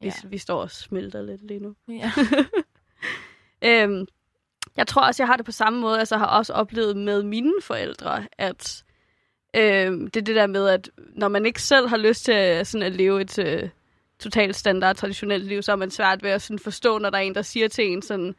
[0.00, 0.28] vi, ja.
[0.28, 1.74] vi står og smelter lidt lige nu.
[1.88, 2.12] Ja.
[3.82, 4.06] øhm,
[4.78, 5.98] jeg tror også, jeg har det på samme måde.
[5.98, 8.84] Altså, jeg har også oplevet med mine forældre, at
[9.56, 12.86] øh, det er det der med, at når man ikke selv har lyst til sådan
[12.86, 13.68] at leve et øh,
[14.18, 17.22] totalt standard traditionelt liv, så er man svært ved at sådan forstå, når der er
[17.22, 18.34] en, der siger til en sådan...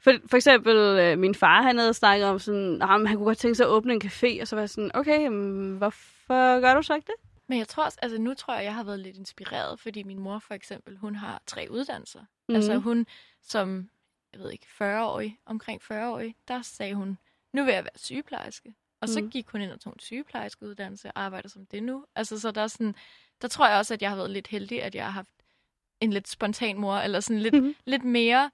[0.00, 3.38] For, for eksempel, øh, min far, han havde snakket om sådan, at han kunne godt
[3.38, 6.74] tænke sig at åbne en café, og så var jeg sådan, okay, jamen, hvorfor gør
[6.74, 7.30] du så ikke det?
[7.48, 10.18] Men jeg tror også, altså nu tror jeg, jeg har været lidt inspireret, fordi min
[10.18, 12.20] mor for eksempel, hun har tre uddannelser.
[12.48, 12.54] Mm.
[12.54, 13.06] Altså hun
[13.42, 13.88] som,
[14.32, 17.18] jeg ved ikke, 40-årig, omkring 40-årig, der sagde hun,
[17.52, 18.74] nu vil jeg være sygeplejerske.
[19.00, 19.30] Og så mm.
[19.30, 22.04] gik hun ind og tog en sygeplejerskeuddannelse og arbejder som det nu.
[22.14, 22.94] Altså så der er sådan,
[23.42, 25.32] der tror jeg også, at jeg har været lidt heldig, at jeg har haft
[26.00, 27.74] en lidt spontan mor, eller sådan lidt, mm-hmm.
[27.84, 28.50] lidt mere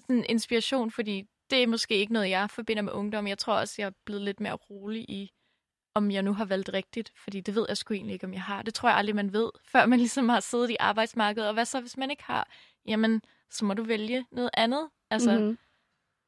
[0.00, 3.26] sådan inspiration, fordi det er måske ikke noget, jeg forbinder med ungdom.
[3.26, 5.32] Jeg tror også, jeg er blevet lidt mere rolig i,
[5.94, 8.42] om jeg nu har valgt rigtigt, fordi det ved jeg sgu egentlig ikke, om jeg
[8.42, 8.62] har.
[8.62, 11.48] Det tror jeg aldrig, man ved, før man ligesom har siddet i arbejdsmarkedet.
[11.48, 12.48] Og hvad så, hvis man ikke har?
[12.86, 14.90] Jamen, så må du vælge noget andet.
[15.10, 15.58] Altså, mm-hmm.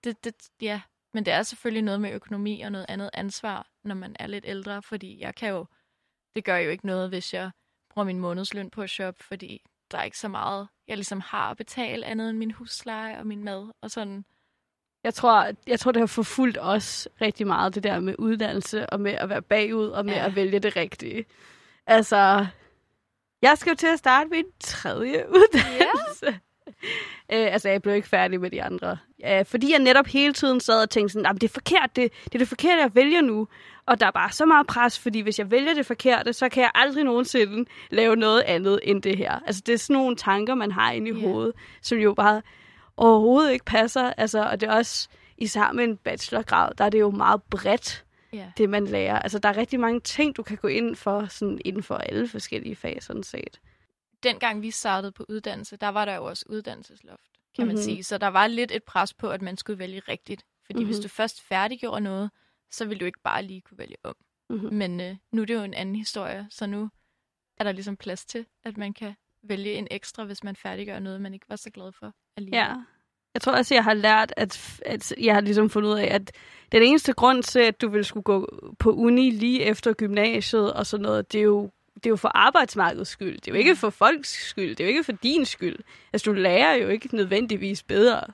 [0.05, 0.81] det, det, ja.
[1.15, 4.45] Men det er selvfølgelig noget med økonomi og noget andet ansvar, når man er lidt
[4.49, 5.67] ældre, fordi jeg kan jo,
[6.35, 7.51] det gør jo ikke noget, hvis jeg
[7.91, 11.51] bruger min månedsløn på at shoppe, fordi der er ikke så meget, jeg ligesom har
[11.51, 14.25] at betale andet end min husleje og min mad og sådan.
[15.05, 19.01] Jeg tror, jeg tror, det har forfulgt os rigtig meget, det der med uddannelse og
[19.01, 20.27] med at være bagud og med ja.
[20.27, 21.25] at vælge det rigtige.
[21.87, 22.47] Altså,
[23.43, 26.27] jeg skal jo til at starte min tredje uddannelse.
[26.27, 26.39] Ja.
[27.33, 28.99] Øh, altså, jeg blev ikke færdig med de andre.
[29.27, 32.35] Øh, fordi jeg netop hele tiden sad og tænkte sådan, det er forkert, det, det
[32.35, 33.49] er det forkerte, jeg vælger nu.
[33.87, 36.63] Og der er bare så meget pres, fordi hvis jeg vælger det forkerte, så kan
[36.63, 39.41] jeg aldrig nogensinde lave noget andet end det her.
[39.47, 41.23] Altså, det er sådan nogle tanker, man har inde i yeah.
[41.23, 42.43] hovedet, som jo bare
[42.97, 44.13] overhovedet ikke passer.
[44.17, 45.09] Altså, og det er også,
[45.39, 48.47] især med en bachelorgrad, der er det jo meget bredt, yeah.
[48.59, 49.19] det man lærer.
[49.19, 52.29] Altså, der er rigtig mange ting, du kan gå ind for, sådan inden for alle
[52.29, 53.61] forskellige fag, sådan set
[54.23, 57.67] dengang vi startede på uddannelse, der var der jo også uddannelsesloft, kan mm-hmm.
[57.67, 57.83] man mhm.
[57.83, 58.05] sige.
[58.05, 60.47] Så der var lidt et pres på, at man skulle vælge rigtigt.
[60.67, 60.93] Fordi mm-hmm.
[60.93, 62.31] hvis du først færdiggjorde noget,
[62.71, 64.17] så ville du ikke bare lige kunne vælge om.
[64.51, 64.75] Mm-hmm.
[64.75, 66.91] Men øh, nu er det jo en anden historie, så nu
[67.59, 71.21] er der ligesom plads til, at man kan vælge en ekstra, hvis man færdiggør noget,
[71.21, 72.59] man ikke var så glad for alligevel.
[72.59, 72.75] Ja.
[73.35, 76.33] Jeg tror også, jeg har lært, at, at jeg har ligesom fundet ud af, at
[76.73, 80.87] den eneste grund til, at du vil skulle gå på uni lige efter gymnasiet og
[80.87, 83.41] sådan noget, det er jo det er jo for arbejdsmarkedets skyld.
[83.41, 84.77] Det er jo ikke for folks skyld.
[84.77, 85.79] Det er jo ikke for din skyld.
[86.13, 88.27] Altså, du lærer jo ikke nødvendigvis bedre.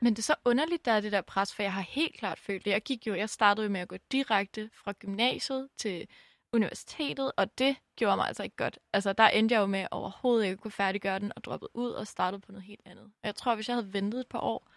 [0.00, 2.38] Men det er så underligt, der er det der pres, for jeg har helt klart
[2.38, 2.70] følt det.
[2.70, 6.08] Jeg gik jo, jeg startede jo med at gå direkte fra gymnasiet til
[6.52, 8.78] universitetet, og det gjorde mig altså ikke godt.
[8.92, 11.90] Altså, der endte jeg jo med overhovedet ikke at kunne færdiggøre den, og droppede ud
[11.90, 13.04] og startede på noget helt andet.
[13.04, 14.68] Og jeg tror, hvis jeg havde ventet et par år,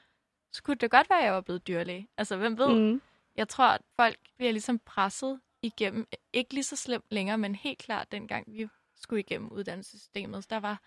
[0.52, 2.08] så kunne det godt være, at jeg var blevet dyrlæge.
[2.18, 2.76] Altså, hvem ved?
[2.76, 3.02] Mm.
[3.36, 7.80] Jeg tror, at folk bliver ligesom presset igennem, ikke lige så slemt længere, men helt
[7.80, 10.82] klart dengang vi skulle igennem uddannelsessystemet, der var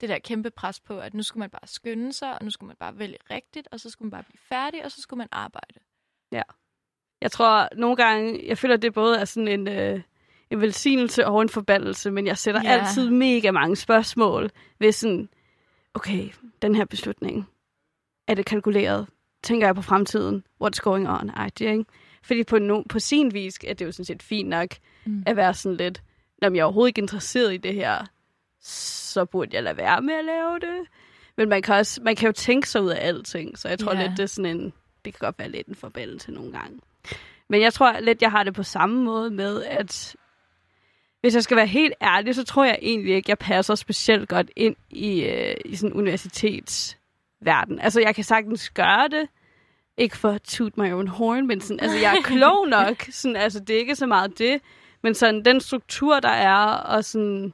[0.00, 2.66] det der kæmpe pres på, at nu skulle man bare skynde sig, og nu skulle
[2.66, 5.28] man bare vælge rigtigt, og så skulle man bare blive færdig, og så skulle man
[5.32, 5.80] arbejde.
[6.32, 6.42] Ja.
[7.20, 10.00] Jeg tror nogle gange, jeg føler, at det både er sådan en, øh,
[10.50, 12.70] en velsignelse og en forbandelse, men jeg sætter ja.
[12.70, 15.28] altid mega mange spørgsmål ved sådan,
[15.94, 16.30] okay,
[16.62, 17.48] den her beslutning,
[18.26, 19.06] er det kalkuleret?
[19.42, 20.44] Tænker jeg på fremtiden?
[20.64, 21.30] What's going on?
[21.30, 21.84] Ej, det, ikke?
[22.22, 24.68] Fordi på, no, på sin vis er det jo sådan set fint nok
[25.04, 25.22] mm.
[25.26, 26.02] at være sådan lidt,
[26.42, 28.06] når jeg er overhovedet ikke interesseret i det her,
[28.60, 30.88] så burde jeg lade være med at lave det.
[31.36, 33.94] Men man kan, også, man kan jo tænke sig ud af alting, så jeg tror
[33.94, 34.02] yeah.
[34.02, 34.72] lidt, det er sådan en,
[35.04, 36.80] det kan godt være lidt en forbandelse nogle gange.
[37.48, 40.16] Men jeg tror lidt, jeg har det på samme måde med, at
[41.20, 44.50] hvis jeg skal være helt ærlig, så tror jeg egentlig ikke, jeg passer specielt godt
[44.56, 47.80] ind i, øh, i sådan universitetsverden.
[47.80, 49.28] Altså, jeg kan sagtens gøre det,
[49.98, 53.06] ikke for at toot my own horn, men sådan, altså, jeg er klog nok.
[53.10, 54.60] Sådan, altså, det er ikke så meget det.
[55.02, 57.52] Men sådan, den struktur, der er, og sådan,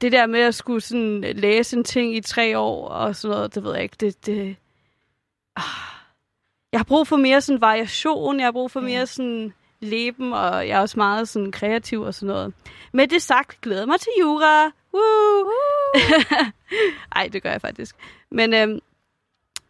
[0.00, 3.54] det der med at skulle sådan, læse en ting i tre år, og sådan noget,
[3.54, 4.56] det ved jeg ikke, det, det
[5.56, 5.64] ah.
[6.72, 10.68] Jeg har brug for mere sådan variation, jeg har brug for mere sådan leben, og
[10.68, 12.54] jeg er også meget sådan kreativ og sådan noget.
[12.92, 14.64] Med det sagt, glæder mig til jura.
[14.94, 15.44] Woo!
[15.44, 16.02] Woo!
[17.16, 17.96] Ej, det gør jeg faktisk.
[18.30, 18.80] Men øhm,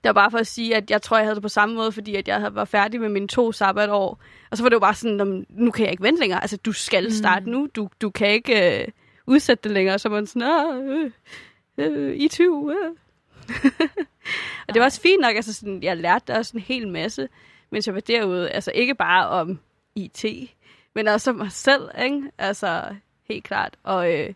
[0.03, 1.93] det var bare for at sige, at jeg tror, jeg havde det på samme måde,
[1.93, 4.21] fordi at jeg var færdig med mine to sabbatår.
[4.51, 6.41] Og så var det jo bare sådan, nu kan jeg ikke vente længere.
[6.41, 7.53] Altså, du skal starte mm.
[7.53, 7.69] nu.
[7.77, 8.89] Du, du kan ikke øh,
[9.27, 9.99] udsætte det længere.
[9.99, 11.11] Så man sådan, øh,
[11.79, 12.73] øh, i 20.
[12.73, 12.91] Øh.
[14.69, 15.37] og det var også fint nok.
[15.37, 17.29] Altså, sådan, jeg lærte der også en hel masse,
[17.71, 18.51] mens jeg var derude.
[18.51, 19.59] Altså, ikke bare om
[19.95, 20.25] IT,
[20.95, 22.23] men også om mig selv, ikke?
[22.39, 22.83] Altså,
[23.29, 23.77] helt klart.
[23.83, 24.33] Og øh,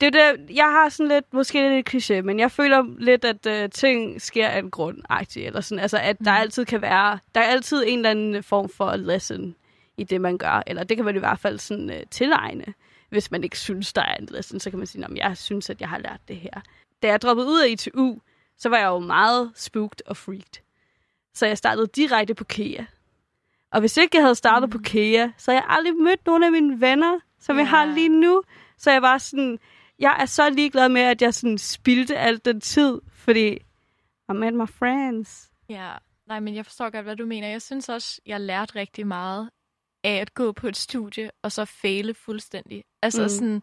[0.00, 3.46] det er det, jeg har sådan lidt, måske lidt kliché, men jeg føler lidt, at
[3.46, 4.98] uh, ting sker af en grund,
[5.36, 6.24] eller sådan, altså at mm.
[6.24, 9.54] der altid kan være, der er altid en eller anden form for lesson
[9.96, 12.74] i det, man gør, eller det kan man i hvert fald sådan uh, tilegne,
[13.08, 15.70] hvis man ikke synes, der er en lesson, så kan man sige, at jeg synes,
[15.70, 16.60] at jeg har lært det her.
[17.02, 18.18] Da jeg droppede ud af ITU,
[18.58, 20.62] så var jeg jo meget spooked og freaked.
[21.34, 22.84] Så jeg startede direkte på KEA.
[23.72, 24.72] Og hvis ikke jeg havde startet mm.
[24.72, 27.62] på KEA, så havde jeg aldrig mødt nogen af mine venner, som yeah.
[27.62, 28.42] jeg har lige nu.
[28.78, 29.58] Så jeg var sådan,
[29.98, 33.48] jeg er så ligeglad med, at jeg sådan spildte al den tid, fordi
[34.28, 35.50] I met my friends.
[35.68, 35.92] Ja,
[36.26, 37.48] nej, men jeg forstår godt, hvad du mener.
[37.48, 39.50] Jeg synes også, jeg lærte rigtig meget
[40.04, 42.84] af at gå på et studie, og så fejle fuldstændig.
[43.02, 43.28] Altså mm.
[43.28, 43.62] sådan,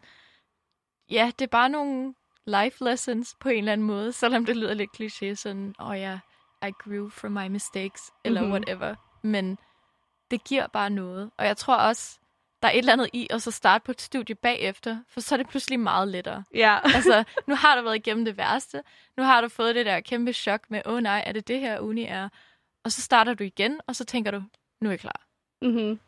[1.10, 2.14] ja, det er bare nogle
[2.46, 6.00] life lessons på en eller anden måde, selvom det lyder lidt kliché, sådan, åh oh,
[6.00, 6.20] ja,
[6.68, 8.50] I grew from my mistakes, eller Mhm.
[8.50, 8.64] mm-hmm.
[8.70, 8.96] whatever.
[9.24, 9.58] Men
[10.32, 11.32] det giver bare noget.
[11.38, 12.20] Og jeg tror også,
[12.64, 15.36] der er et eller andet i at så starte på et studie bagefter, for så
[15.36, 16.44] er det pludselig meget lettere.
[16.56, 16.80] Ja.
[16.96, 18.82] Altså, nu har du været igennem det værste.
[19.18, 21.60] Nu har du fået det der kæmpe chok med, åh oh, nej, er det det
[21.60, 22.30] her uni er?
[22.84, 24.42] Og så starter du igen, og så tænker du,
[24.82, 25.22] nu er jeg klar.
[25.62, 26.00] Mm-hmm.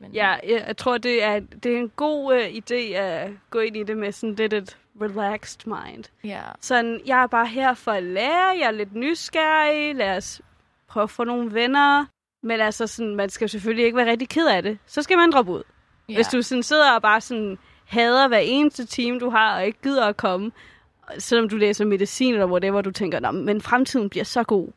[0.00, 3.76] Men, Ja, jeg, tror, det er, det er en god uh, idé at gå ind
[3.76, 6.04] i det med sådan lidt et relaxed mind.
[6.24, 6.42] ja.
[6.60, 10.42] Sådan, jeg er bare her for at lære, jeg er lidt nysgerrig, lad os
[10.88, 12.06] prøve at få nogle venner.
[12.42, 14.78] Men altså, sådan, man skal selvfølgelig ikke være rigtig ked af det.
[14.86, 15.62] Så skal man droppe ud.
[16.08, 16.14] ja.
[16.14, 19.78] Hvis du sådan sidder og bare sådan hader hver eneste time, du har, og ikke
[19.82, 20.52] gider at komme,
[21.18, 24.68] selvom du læser medicin eller whatever, du tænker, Nå, men fremtiden bliver så god.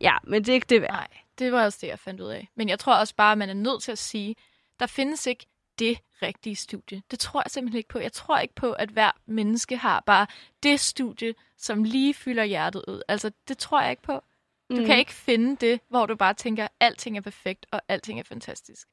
[0.00, 0.90] Ja, men det er ikke det værd.
[0.90, 2.48] Nej, det var også det, jeg fandt ud af.
[2.54, 4.36] Men jeg tror også bare, at man er nødt til at sige,
[4.80, 5.46] der findes ikke
[5.78, 7.02] det rigtige studie.
[7.10, 7.98] Det tror jeg simpelthen ikke på.
[7.98, 10.26] Jeg tror ikke på, at hver menneske har bare
[10.62, 13.02] det studie, som lige fylder hjertet ud.
[13.08, 14.22] Altså, det tror jeg ikke på.
[14.70, 14.86] Du mm.
[14.86, 18.24] kan ikke finde det, hvor du bare tænker, at alting er perfekt, og alting er
[18.24, 18.88] fantastisk.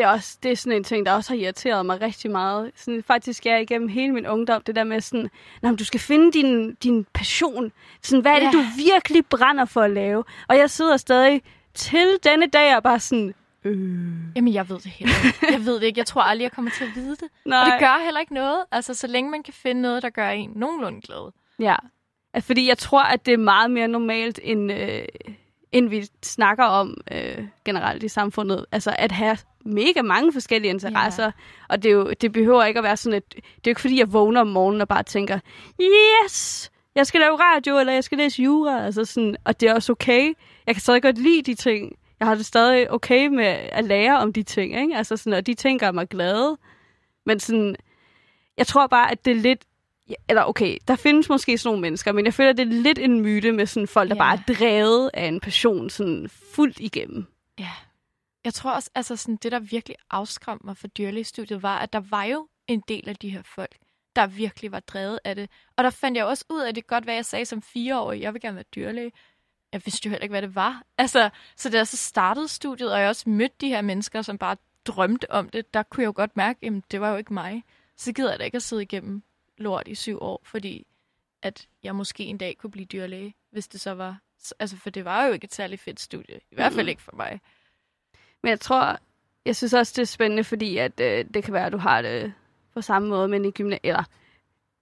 [0.00, 2.70] Det er, også, det er sådan en ting, der også har irriteret mig rigtig meget.
[2.76, 5.30] Sådan, faktisk er jeg igennem hele min ungdom, det der med sådan,
[5.62, 7.72] Nå, du skal finde din, din passion.
[8.02, 8.50] Sådan, hvad er det, Ja.
[8.52, 10.24] du virkelig brænder for at lave?
[10.48, 11.42] Og jeg sidder stadig
[11.74, 13.34] til denne dag og bare sådan,
[13.64, 13.72] øh,
[14.36, 15.38] Jamen, jeg ved det heller ikke.
[15.52, 15.98] Jeg ved det ikke.
[15.98, 17.28] Jeg tror aldrig, jeg kommer til at vide det.
[17.44, 17.60] nej.
[17.60, 18.64] Og det gør heller ikke noget.
[18.72, 21.32] Altså, så længe man kan finde noget, der gør en nogenlunde glad.
[21.58, 21.76] Ja,
[22.34, 25.02] Altså, fordi jeg tror, at det er meget mere normalt, end, øh,
[25.72, 28.66] end vi snakker om øh, generelt i samfundet.
[28.72, 31.24] Altså at have mega mange forskellige interesser.
[31.24, 31.30] Ja.
[31.68, 33.80] Og det, er jo, det behøver ikke at være sådan, at det er jo ikke
[33.80, 35.38] fordi, jeg vågner om morgenen og bare tænker,
[35.80, 38.84] yes, jeg skal lave radio, eller jeg skal læse jura.
[38.84, 40.34] Altså sådan, og det er også okay.
[40.66, 41.96] Jeg kan stadig godt lide de ting.
[42.20, 44.80] Jeg har det stadig okay med at lære om de ting.
[44.80, 44.96] Ikke?
[44.96, 46.58] Altså sådan, og de ting gør mig glade.
[47.26, 47.76] Men sådan,
[48.56, 49.62] jeg tror bare, at det er lidt
[50.10, 52.98] Ja, eller okay, der findes måske sådan nogle mennesker, men jeg føler, det er lidt
[52.98, 54.20] en myte med sådan folk, der Ja.
[54.20, 57.26] bare er drevet af en passion sådan fuldt igennem.
[57.58, 57.70] Ja.
[58.44, 62.00] Jeg tror også, altså sådan, det, der virkelig afskræmte mig for dyrlægestudiet, var, at der
[62.10, 63.76] var jo en del af de her folk,
[64.16, 65.50] der virkelig var drevet af det.
[65.76, 68.20] Og der fandt jeg også ud af, at det godt, hvad jeg sagde som fireårig,
[68.20, 69.12] jeg vil gerne være dyrlæge.
[69.72, 70.82] Jeg vidste jo heller ikke, hvad det var.
[70.98, 74.38] Altså, så da jeg så startede studiet, og jeg også mødte de her mennesker, som
[74.38, 77.34] bare drømte om det, der kunne jeg jo godt mærke, at det var jo ikke
[77.34, 77.62] mig.
[77.96, 79.22] Så gider jeg da ikke at sidde igennem
[79.60, 80.86] lort i syv år, fordi
[81.42, 84.18] at jeg måske en dag kunne blive dyrlæge, hvis det så var...
[84.58, 86.36] Altså, for det var jo ikke et særligt fedt studie.
[86.50, 87.40] I hvert fald ikke for mig.
[88.42, 88.98] Men jeg tror,
[89.44, 92.02] jeg synes også, det er spændende, fordi at, øh, det kan være, at du har
[92.02, 92.32] det
[92.74, 94.04] på samme måde, men i gymnasiet, eller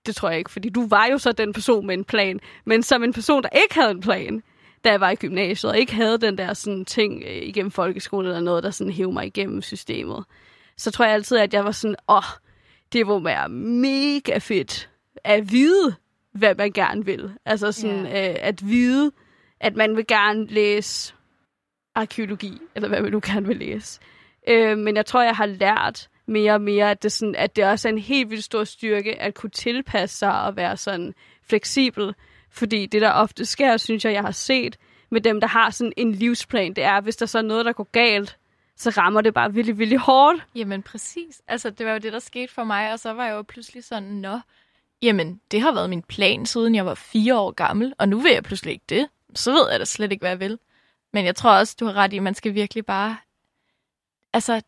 [0.07, 2.83] det tror jeg ikke, fordi du var jo så den person med en plan, men
[2.83, 4.43] som en person, der ikke havde en plan,
[4.85, 8.27] da jeg var i gymnasiet, og ikke havde den der sådan ting øh, igennem folkeskolen
[8.27, 10.25] eller noget, der sådan hævde mig igennem systemet,
[10.77, 12.23] så tror jeg altid, at jeg var sådan, åh, oh,
[12.93, 14.91] det må være mega fedt
[15.25, 15.95] at vide,
[16.33, 17.33] hvad man gerne vil.
[17.45, 18.31] Altså sådan, Ja.
[18.31, 19.13] øh, at vide,
[19.61, 21.15] at man vil gerne læse
[21.95, 24.01] arkeologi, eller hvad man nu gerne vil læse.
[24.49, 27.65] Øh, men jeg tror, jeg har lært mere og mere, at det, sådan, at det
[27.65, 32.15] også er en helt vildt stor styrke at kunne tilpasse sig og være sådan fleksibel.
[32.51, 34.77] Fordi det, der ofte sker, synes jeg, jeg har set
[35.11, 37.73] med dem, der har sådan en livsplan, det er, hvis der så er noget, der
[37.73, 38.37] går galt,
[38.79, 40.47] så rammer det bare virkelig, virkelig hårdt.
[40.55, 41.43] Jamen præcis.
[41.49, 43.85] Altså, det var jo det, der skete for mig, og så var jeg jo pludselig
[43.85, 44.41] sådan, nå,
[45.03, 48.33] jamen, det har været min plan, siden jeg var fire år gammel, og nu vil
[48.33, 49.09] jeg pludselig ikke det.
[49.35, 50.59] Så ved jeg da slet ikke, hvad jeg vil.
[51.13, 53.17] Men jeg tror også, du har ret i, at man skal virkelig bare...
[54.33, 54.63] Altså,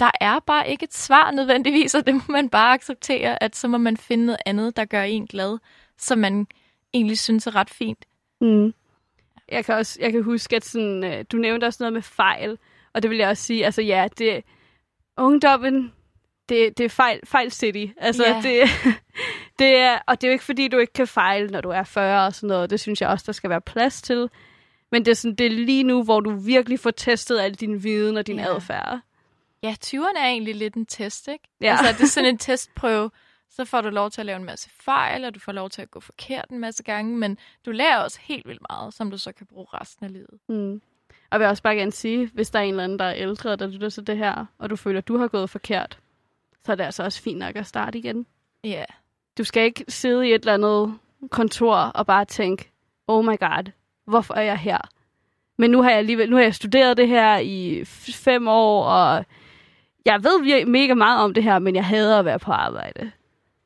[0.00, 3.68] der er bare ikke et svar nødvendigvis, og det må man bare acceptere, at så
[3.68, 5.58] må man finde noget andet, der gør en glad,
[5.98, 6.46] som man
[6.94, 8.04] egentlig synes er ret fint.
[8.40, 8.74] Mm.
[9.48, 12.58] Jeg kan også jeg kan huske, at sådan, øh, du nævnte også noget med fejl,
[12.96, 14.42] og det vil jeg også sige, altså ja, det
[15.18, 15.92] ungdommen,
[16.48, 17.86] det, det er fejl, fejl city.
[17.96, 18.40] Altså, Ja.
[18.42, 18.68] det,
[19.58, 21.82] det er, og det er jo ikke fordi, du ikke kan fejle, når du er
[21.82, 22.70] 40 og sådan noget.
[22.70, 24.28] Det synes jeg også, der skal være plads til.
[24.92, 27.82] Men det er, sådan, det er lige nu, hvor du virkelig får testet al din
[27.82, 28.54] viden og din Ja.
[28.54, 29.00] adfærd.
[29.62, 31.44] Ja, 20'erne er egentlig lidt en test, ikke?
[31.60, 31.70] Ja.
[31.70, 33.10] Altså, det er sådan en testprøve.
[33.50, 35.82] Så får du lov til at lave en masse fejl, og du får lov til
[35.82, 39.18] at gå forkert en masse gange, men du lærer også helt vildt meget, som du
[39.18, 40.30] så kan bruge resten af livet.
[40.48, 40.80] Mm.
[41.10, 43.14] Og jeg vil også bare gerne sige, hvis der er en eller anden, der er
[43.14, 45.98] ældre, der lytter til det her, og du føler, at du har gået forkert,
[46.64, 48.26] så er det altså også fint nok at starte igen.
[48.64, 48.84] Ja,
[49.38, 50.98] Du skal ikke sidde i et eller andet
[51.30, 52.70] kontor og bare tænke,
[53.06, 53.70] oh my god,
[54.06, 54.78] hvorfor er jeg her?
[55.58, 59.24] Men nu har jeg alligevel, nu har jeg studeret det her i fem år, og
[60.04, 63.12] jeg ved vir- mega meget om det her, men jeg hader at være på arbejde.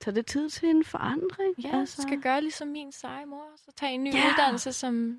[0.05, 1.55] Så det er tid til en forandring.
[1.64, 2.03] ja altså.
[2.03, 4.26] skal gøre ligesom min seje mor, så tage en ny yeah.
[4.29, 5.16] uddannelse som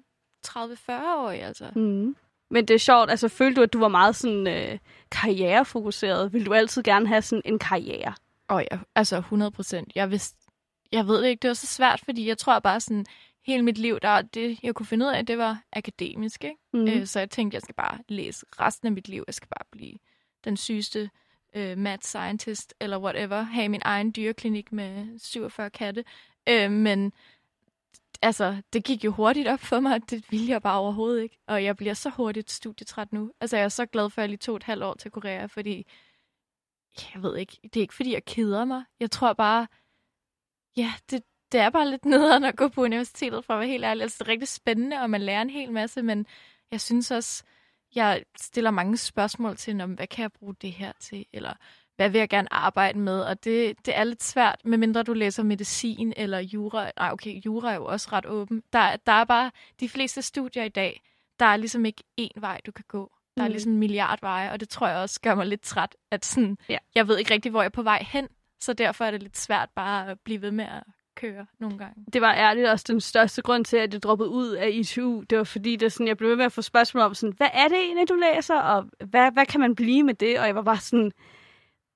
[0.47, 1.65] 30-40-årig, altså.
[1.75, 2.15] Mm.
[2.49, 4.77] Men det er sjovt, altså følte du, at du var meget sådan øh,
[5.11, 6.33] karrierefokuseret?
[6.33, 8.13] Vil du altid gerne have sådan en karriere?
[8.49, 9.91] Åh oh, ja, altså 100 procent.
[9.95, 10.37] Jeg vidste,
[10.91, 13.05] jeg ved det ikke, det var så svært, fordi jeg tror bare sådan,
[13.45, 16.43] hele mit liv, der det, jeg kunne finde ud af, det var akademisk.
[16.43, 16.57] Ikke?
[16.73, 16.87] Mm.
[16.87, 19.23] Øh, så jeg tænkte, jeg skal bare læse resten af mit liv.
[19.27, 19.93] Jeg skal bare blive
[20.43, 21.09] den sygeste
[21.55, 23.41] øh, mad scientist, eller whatever.
[23.41, 26.03] Have min egen dyreklinik med 47 katte.
[26.49, 27.13] Øh, men
[28.21, 31.37] altså, det gik jo hurtigt op for mig, at det ville jeg bare overhovedet ikke.
[31.47, 33.31] Og jeg bliver så hurtigt studietræt nu.
[33.41, 35.45] Altså, jeg er så glad for, at jeg lige tog et halvt år til Korea,
[35.45, 35.85] fordi
[37.13, 38.83] jeg ved ikke, det er ikke fordi, jeg keder mig.
[38.99, 39.67] Jeg tror bare,
[40.77, 43.85] ja, det, det er bare lidt nederen at gå på universitetet, for at være helt
[43.85, 44.01] ærlig.
[44.01, 46.25] Altså, det er rigtig spændende, og man lærer en hel masse, men
[46.71, 47.43] jeg synes også,
[47.95, 51.53] jeg stiller mange spørgsmål til, om hvad kan jeg bruge det her til, eller
[52.01, 55.43] hvad vil jeg gerne arbejde med, og det, det er lidt svært, medmindre du læser
[55.43, 56.91] medicin eller jura.
[56.97, 58.63] Nej, okay, jura er jo også ret åben.
[58.73, 61.01] Der, der er bare de fleste studier i dag,
[61.39, 63.11] der er ligesom ikke én vej, du kan gå.
[63.37, 63.51] Der er Mm.
[63.51, 66.57] ligesom en milliard veje, og det tror jeg også gør mig lidt træt, at sådan,
[66.69, 66.77] Ja.
[66.95, 68.27] jeg ved ikke rigtig, hvor jeg er på vej hen,
[68.61, 70.83] så derfor er det lidt svært bare at blive ved med at
[71.15, 72.05] køre nogle gange.
[72.13, 75.21] det var ærligt også den største grund til, at jeg droppede ud af ITU.
[75.29, 77.49] Det var fordi, det sådan, jeg blev ved med at få spørgsmål om, sådan, hvad
[77.53, 80.39] er det egentlig, du læser, og hvad, hvad kan man blive med det?
[80.39, 81.11] Og jeg var bare sådan,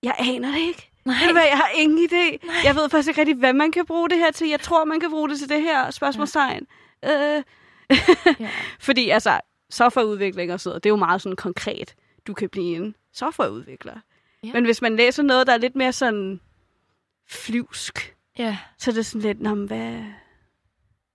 [0.03, 0.91] jeg aner det ikke.
[1.05, 1.15] Nej.
[1.19, 2.45] Ved du hvad, jeg har ingen idé.
[2.45, 2.55] Nej.
[2.63, 4.49] Jeg ved faktisk ikke rigtig, hvad man kan bruge det her til.
[4.49, 6.67] Jeg tror, man kan bruge det til det her spørgsmålstegn.
[7.03, 7.37] Ja.
[7.37, 7.43] Øh.
[8.39, 8.49] Ja.
[8.87, 11.95] fordi altså, softwareudvikling og sådan noget, det er jo meget sådan konkret.
[12.27, 13.93] Du kan blive en softwareudvikler.
[14.43, 14.53] Ja.
[14.53, 16.39] Men hvis man læser noget, der er lidt mere sådan
[17.29, 18.57] flyvsk, ja.
[18.77, 20.03] så er det sådan lidt, Nå, hvad,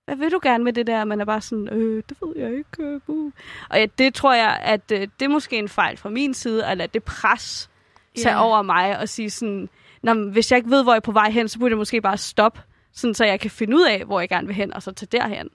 [0.05, 1.05] hvad vil du gerne med det der?
[1.05, 2.83] Man er bare sådan, øh, det ved jeg ikke.
[2.83, 3.31] Øh.
[3.69, 6.65] Og ja, det tror jeg, at øh, det er måske en fejl fra min side,
[6.65, 7.69] at lade det pres
[8.17, 8.43] tage Ja.
[8.45, 9.69] over mig og sige sådan,
[10.03, 11.77] Nå, men hvis jeg ikke ved, hvor jeg er på vej hen, så burde jeg
[11.77, 12.61] måske bare stoppe,
[12.93, 15.07] sådan, så jeg kan finde ud af, hvor jeg gerne vil hen, og så tage
[15.11, 15.49] derhen.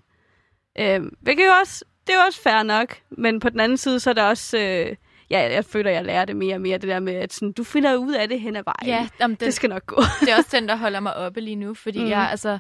[0.79, 4.01] Øh, hvilket jo også, det er jo også fair nok, men på den anden side,
[4.01, 4.97] så er det også, øh,
[5.31, 7.65] ja, jeg føler, jeg lærer det mere og mere, det der med, at sådan, du
[7.65, 8.87] finder ud af det hen ad vejen.
[8.89, 9.97] Ja, jamen, den, det skal nok gå.
[10.21, 12.05] det er også den, der holder mig oppe lige nu, fordi Mm.
[12.05, 12.11] mm.
[12.11, 12.59] jeg, altså,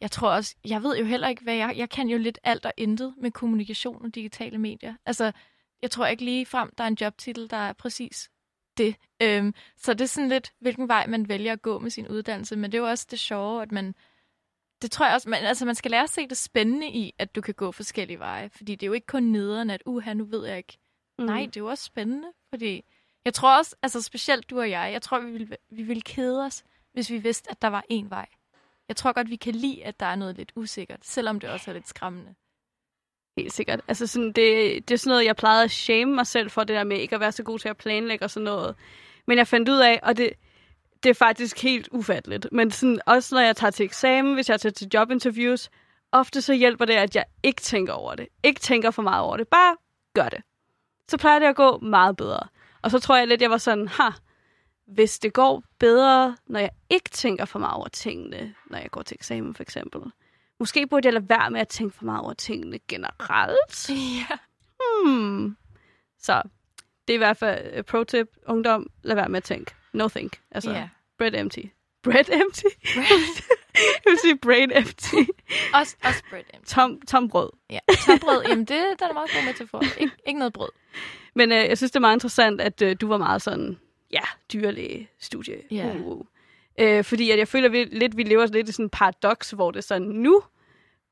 [0.00, 2.66] jeg tror også, jeg ved jo heller ikke, hvad jeg, jeg kan jo lidt alt
[2.66, 4.94] og intet med kommunikation og digitale medier.
[5.06, 5.32] Altså,
[5.82, 8.28] jeg tror ikke lige frem, der er en jobtitel, der er præcis
[8.78, 8.96] det.
[9.22, 12.56] Øhm, så det er sådan lidt, hvilken vej man vælger at gå med sin uddannelse,
[12.56, 13.94] men det er jo også det sjove, at man,
[14.82, 17.34] det tror jeg også, man, altså man skal lære at se det spændende i, at
[17.34, 20.24] du kan gå forskellige veje, fordi det er jo ikke kun nederen, at uha, nu
[20.24, 20.78] ved jeg ikke.
[21.18, 21.24] Mm.
[21.24, 22.84] Nej, det er jo også spændende, fordi
[23.24, 26.44] jeg tror også, altså specielt du og jeg, jeg tror, vi ville, vi ville kede
[26.44, 28.26] os, hvis vi vidste, at der var én vej.
[28.88, 31.70] Jeg tror godt, vi kan lide, at der er noget lidt usikkert, selvom det også
[31.70, 32.34] er lidt skræmmende.
[33.38, 33.80] Helt sikkert.
[33.88, 36.76] Altså sådan, det, det er sådan noget, jeg plejede at shame mig selv for, det
[36.76, 38.74] der med ikke at være så god til at planlægge og sådan noget.
[39.26, 40.30] Men jeg fandt ud af, og det,
[41.02, 44.60] det er faktisk helt ufatteligt, men sådan, også når jeg tager til eksamen, hvis jeg
[44.60, 45.70] tager til jobinterviews,
[46.12, 48.26] ofte så hjælper det, at jeg ikke tænker over det.
[48.42, 49.48] Ikke tænker for meget over det.
[49.48, 49.76] Bare
[50.14, 50.40] gør det.
[51.08, 52.40] Så plejer det at gå meget bedre.
[52.82, 54.10] Og så tror jeg lidt, jeg var sådan, ha,
[54.86, 59.02] hvis det går bedre, når jeg ikke tænker for meget over tingene, når jeg går
[59.02, 60.00] til eksamen for eksempel.
[60.60, 63.90] Måske burde jeg lade være med at tænke for meget over tingene generelt.
[64.30, 64.36] Ja.
[65.04, 65.56] Hmm.
[66.18, 66.42] Så
[67.08, 68.26] det er i hvert fald uh, pro-tip.
[68.46, 69.74] Ungdom, lad være med at tænke.
[69.92, 70.40] No think.
[70.50, 70.88] Altså, Ja.
[71.18, 71.58] bread empty.
[72.02, 72.64] Bread empty?
[74.04, 75.14] jeg vil sige brain empty.
[75.74, 76.74] Også, også bread empty.
[76.74, 77.50] Tom, tom brød.
[77.70, 77.78] Ja.
[78.06, 79.78] Tørbrød, jamen det der er meget god med til for.
[79.82, 80.68] Ik- ikke noget brød.
[81.34, 83.78] Men uh, jeg synes, det er meget interessant, at uh, du var meget sådan,
[84.12, 84.20] ja,
[84.52, 85.62] dyrlæge studie.
[85.70, 85.94] Ja.
[85.94, 86.24] Uh, uh.
[86.82, 89.70] Uh, fordi at jeg føler vi, lidt, vi lever lidt i sådan en paradoks, hvor
[89.70, 90.42] det er sådan nu,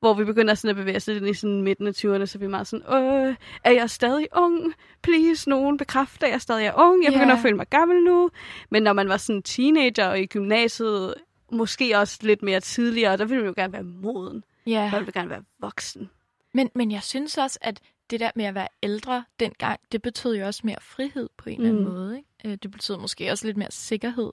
[0.01, 2.45] hvor vi begynder sådan at bevæge os lidt i sådan midten af 20'erne, så vi
[2.45, 4.75] er meget sådan, øh, er jeg stadig ung?
[5.03, 7.05] Please, nogen bekræfter, at jeg stadig er ung.
[7.05, 7.19] Jeg Ja.
[7.19, 8.31] begynder at føle mig gammel nu.
[8.71, 11.15] Men når man var sådan teenager og i gymnasiet,
[11.53, 14.45] måske også lidt mere tidligere, der ville man jo gerne være moden.
[14.67, 14.91] Ja.
[14.91, 16.11] Man ville gerne være voksen.
[16.55, 20.37] Men, men jeg synes også, at det der med at være ældre dengang, det betød
[20.37, 21.91] jo også mere frihed på en eller anden Mm.
[21.91, 22.17] måde.
[22.17, 22.29] Ikke?
[22.45, 24.33] Øh, Det betød måske også lidt mere sikkerhed,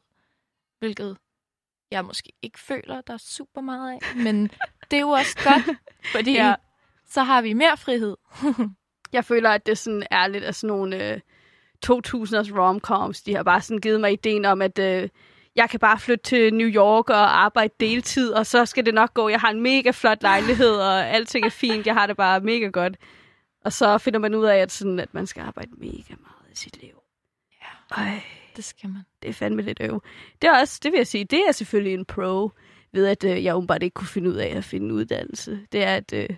[0.79, 1.17] hvilket
[1.93, 4.15] jeg måske ikke føler, der er super meget af.
[4.15, 4.43] Men
[4.91, 5.77] det er jo også godt,
[6.11, 6.55] fordi Ja.
[7.09, 8.17] så har vi mere frihed.
[9.13, 11.19] Jeg føler, at det sådan er lidt af sådan nogle øh,
[11.85, 13.21] 2000'ers romcoms.
[13.21, 15.09] De har bare sådan givet mig ideen om, at øh,
[15.55, 19.13] jeg kan bare flytte til New York og arbejde deltid, og så skal det nok
[19.13, 19.29] gå.
[19.29, 21.87] Jeg har en mega flot lejlighed, og alting er fint.
[21.87, 22.97] Jeg har det bare mega godt.
[23.65, 26.55] Og så finder man ud af, at, sådan, at man skal arbejde mega meget i
[26.55, 26.95] sit liv.
[27.61, 27.95] Ja.
[28.01, 28.23] Ej,
[28.55, 29.01] Det skal man.
[29.21, 30.01] det er fandme lidt øv.
[30.41, 32.51] Det er også, det vil jeg sige, det er selvfølgelig en pro,
[32.91, 35.59] ved at øh, jeg åbenbart ikke kunne finde ud af at finde en uddannelse.
[35.71, 36.29] Det er, at øh,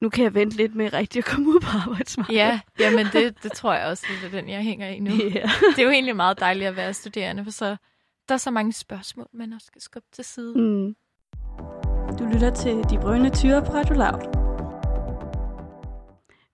[0.00, 2.38] nu kan jeg vente lidt med rigtig at komme ud på arbejdsmarkedet.
[2.38, 5.10] Ja, jamen det, det tror jeg også, det er den, jeg hænger i nu.
[5.10, 5.32] Yeah.
[5.76, 7.76] Det er jo egentlig meget dejligt at være studerende, for så
[8.28, 10.54] der er så mange spørgsmål, man også skal skubbe til side.
[10.58, 10.96] Mm.
[12.18, 14.48] Du lytter til De Brønde Tyre på Radio Loud.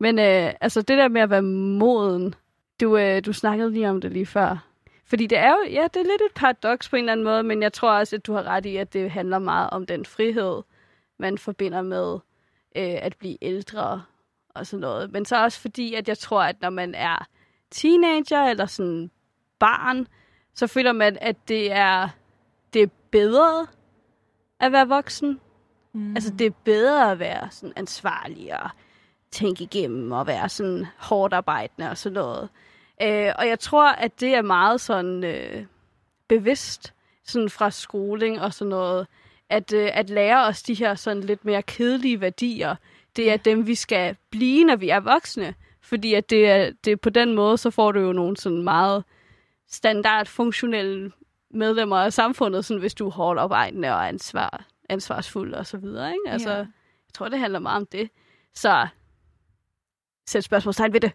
[0.00, 2.34] Men øh, altså det der med at være moden,
[2.80, 4.73] du, øh, du snakkede lige om det lige før.
[5.06, 7.42] Fordi det er jo, ja, det er lidt et paradoks på en eller anden måde,
[7.42, 10.04] men jeg tror også, at du har ret i, at det handler meget om den
[10.04, 10.62] frihed,
[11.18, 12.18] man forbinder med
[12.76, 14.02] øh, at blive ældre
[14.48, 15.12] og sådan noget.
[15.12, 17.26] Men så også fordi, at jeg tror, at når man er
[17.70, 19.10] teenager eller sådan
[19.58, 20.06] barn,
[20.54, 22.08] så føler man, at det er,
[22.74, 23.66] det er bedre
[24.60, 25.40] at være voksen.
[25.92, 26.14] Mm.
[26.16, 28.70] Altså, det er bedre at være sådan ansvarlig og
[29.30, 32.48] tænke igennem og være sådan hårdt arbejdende og sådan noget.
[33.02, 35.66] Øh, og jeg tror, at det er meget sådan øh,
[36.28, 39.06] bevidst sådan fra skoling og sådan noget,
[39.48, 42.76] at, øh, at lære os de her sådan lidt mere kedelige værdier,
[43.16, 45.54] det er dem, vi skal blive, når vi er voksne.
[45.80, 48.62] Fordi at det er, det er på den måde, så får du jo nogle sådan
[48.62, 49.04] meget
[49.68, 51.12] standardfunktionelle
[51.50, 56.08] medlemmer af samfundet, sådan hvis du er hårdt arbejdende og ansvar, ansvarsfuld og så videre.
[56.08, 56.32] Ikke?
[56.32, 56.56] Altså, ja.
[56.56, 58.10] Jeg tror, det handler meget om det.
[58.54, 58.86] Så
[60.26, 61.12] sæt spørgsmålstegn ved det.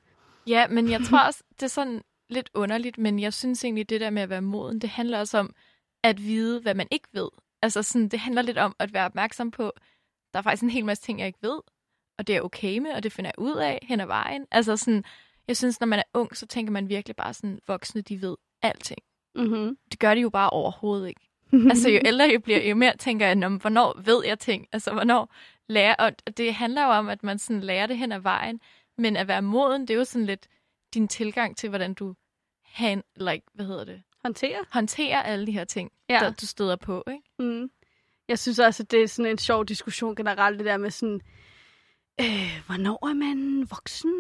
[0.50, 4.02] Ja, men jeg tror også, det er sådan lidt underligt, men jeg synes egentlig, det
[4.02, 5.56] der med at være moden, det handler også om
[6.04, 7.30] at vide, hvad man ikke ved.
[7.62, 9.72] Altså sådan, det handler lidt om at være opmærksom på,
[10.34, 11.60] der er faktisk en hel masse ting, jeg ikke ved,
[12.18, 14.46] og det er okay med, og det finder jeg ud af hen ad vejen.
[14.52, 15.04] Altså sådan,
[15.48, 18.36] jeg synes, når man er ung, så tænker man virkelig bare sådan, voksne, de ved
[18.62, 19.00] alting.
[19.36, 19.78] Mm-hmm.
[19.92, 21.22] Det gør de jo bare overhovedet ikke.
[21.72, 24.68] altså jo ældre jeg bliver, jo mere tænker jeg, om, hvornår ved jeg ting?
[24.72, 25.34] Altså hvornår
[25.68, 25.96] lærer,
[26.28, 28.60] og det handler jo om, at man sådan lærer det hen ad vejen,
[29.00, 30.48] men at være moden, det er jo sådan lidt
[30.94, 32.16] din tilgang til, hvordan du
[32.64, 34.02] hand, like, hvad hedder det?
[34.24, 34.60] Håndterer.
[34.72, 36.20] Håndterer alle de her ting, ja.
[36.20, 37.24] der du støder på, ikke?
[37.40, 37.70] Mm.
[38.28, 41.22] Jeg synes også, at det er sådan en sjov diskussion generelt, det der med sådan,
[42.22, 44.12] øh, hvornår er man voksen?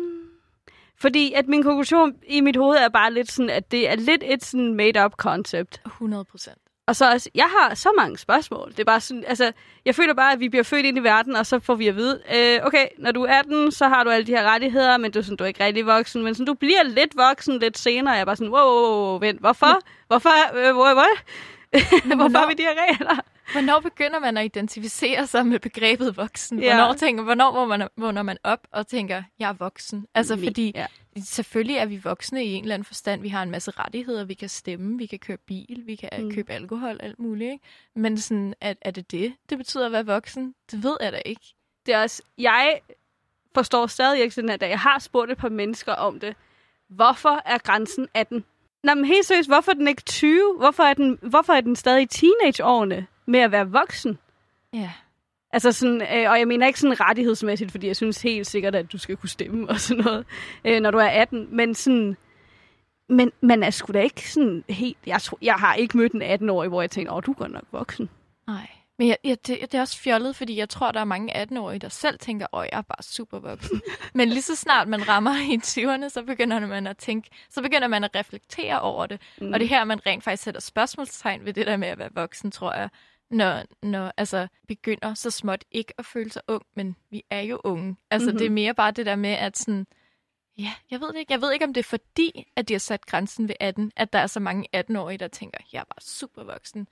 [0.95, 4.23] Fordi at min konklusion i mit hoved er bare lidt sådan, at det er lidt
[4.25, 5.81] et sådan made-up concept.
[5.85, 6.61] 100 procent.
[6.89, 8.71] Og så også, jeg har så mange spørgsmål.
[8.71, 9.51] Det er bare sådan, altså,
[9.85, 11.95] jeg føler bare, at vi bliver født ind i verden, og så får vi at
[11.95, 15.11] vide, øh, okay, når du er 18, så har du alle de her rettigheder, men
[15.11, 18.13] du, sådan, du er ikke rigtig voksen, men sådan, du bliver lidt voksen lidt senere.
[18.13, 19.79] Jeg er bare sådan, wow, wow, wow vent, hvorfor?
[20.07, 20.57] Hvorfor?
[20.57, 21.17] Øh, hvor, hvor?
[22.17, 23.21] hvorfor har vi de her regler?
[23.51, 26.59] Hvornår begynder man at identificere sig med begrebet voksen?
[26.59, 26.75] Ja.
[26.75, 30.07] Hvornår, tænker, hvornår må man, vågner man op og tænker, jeg er voksen?
[30.15, 30.85] Altså fordi, ja.
[31.23, 33.21] selvfølgelig er vi voksne i en eller anden forstand.
[33.21, 34.23] Vi har en masse rettigheder.
[34.25, 36.31] Vi kan stemme, vi kan køre bil, vi kan mm.
[36.33, 37.51] købe alkohol, alt muligt.
[37.51, 37.63] Ikke?
[37.95, 40.55] Men sådan, er, er det det, det betyder at være voksen?
[40.71, 41.53] Det ved jeg da ikke.
[41.85, 42.79] Det er også, jeg
[43.55, 44.69] forstår stadig ikke sådan dag.
[44.69, 46.35] Jeg har spurgt et par mennesker om det.
[46.89, 48.45] Hvorfor er grænsen 18?
[48.83, 50.55] Nå, men helt seriøst, hvorfor er den ikke 20?
[50.57, 53.07] Hvorfor er den, hvorfor er den stadig i teenageårene?
[53.29, 54.17] med at være voksen.
[54.73, 54.91] Ja.
[55.51, 58.91] Altså sådan, øh, og jeg mener ikke sådan rettighedsmæssigt, fordi jeg synes helt sikkert, at
[58.91, 60.25] du skal kunne stemme og sådan noget,
[60.65, 61.55] øh, når du er 18.
[61.55, 62.17] Men sådan,
[63.09, 64.97] men man er sgu da ikke sådan helt...
[65.05, 67.51] Jeg, tror, jeg har ikke mødt en 18-årig, hvor jeg tænkte, åh, du er godt
[67.51, 68.09] nok voksen.
[68.47, 68.67] Nej.
[68.99, 71.79] Men jeg, jeg, det, det er også fjollet, fordi jeg tror, der er mange 18-årige,
[71.79, 73.81] der selv tænker, åh, jeg er bare super voksen.
[74.13, 77.87] Men lige så snart man rammer i 20'erne, så begynder man at tænke, så begynder
[77.87, 79.21] man at reflektere over det.
[79.41, 79.53] Mm.
[79.53, 82.51] Og det her, man rent faktisk sætter spørgsmålstegn ved det der med at være voksen,
[82.51, 82.89] tror jeg
[83.29, 87.61] når, når altså, begynder så småt ikke at føle sig ung, men vi er jo
[87.63, 87.95] unge.
[88.11, 88.37] Altså, mm-hmm.
[88.37, 89.87] det er mere bare det der med, at sådan,
[90.57, 91.33] ja, jeg ved det ikke.
[91.33, 94.13] Jeg ved ikke, om det er fordi, at de har sat grænsen ved 18, at
[94.13, 96.87] der er så mange 18-årige, der tænker, jeg er bare super voksen.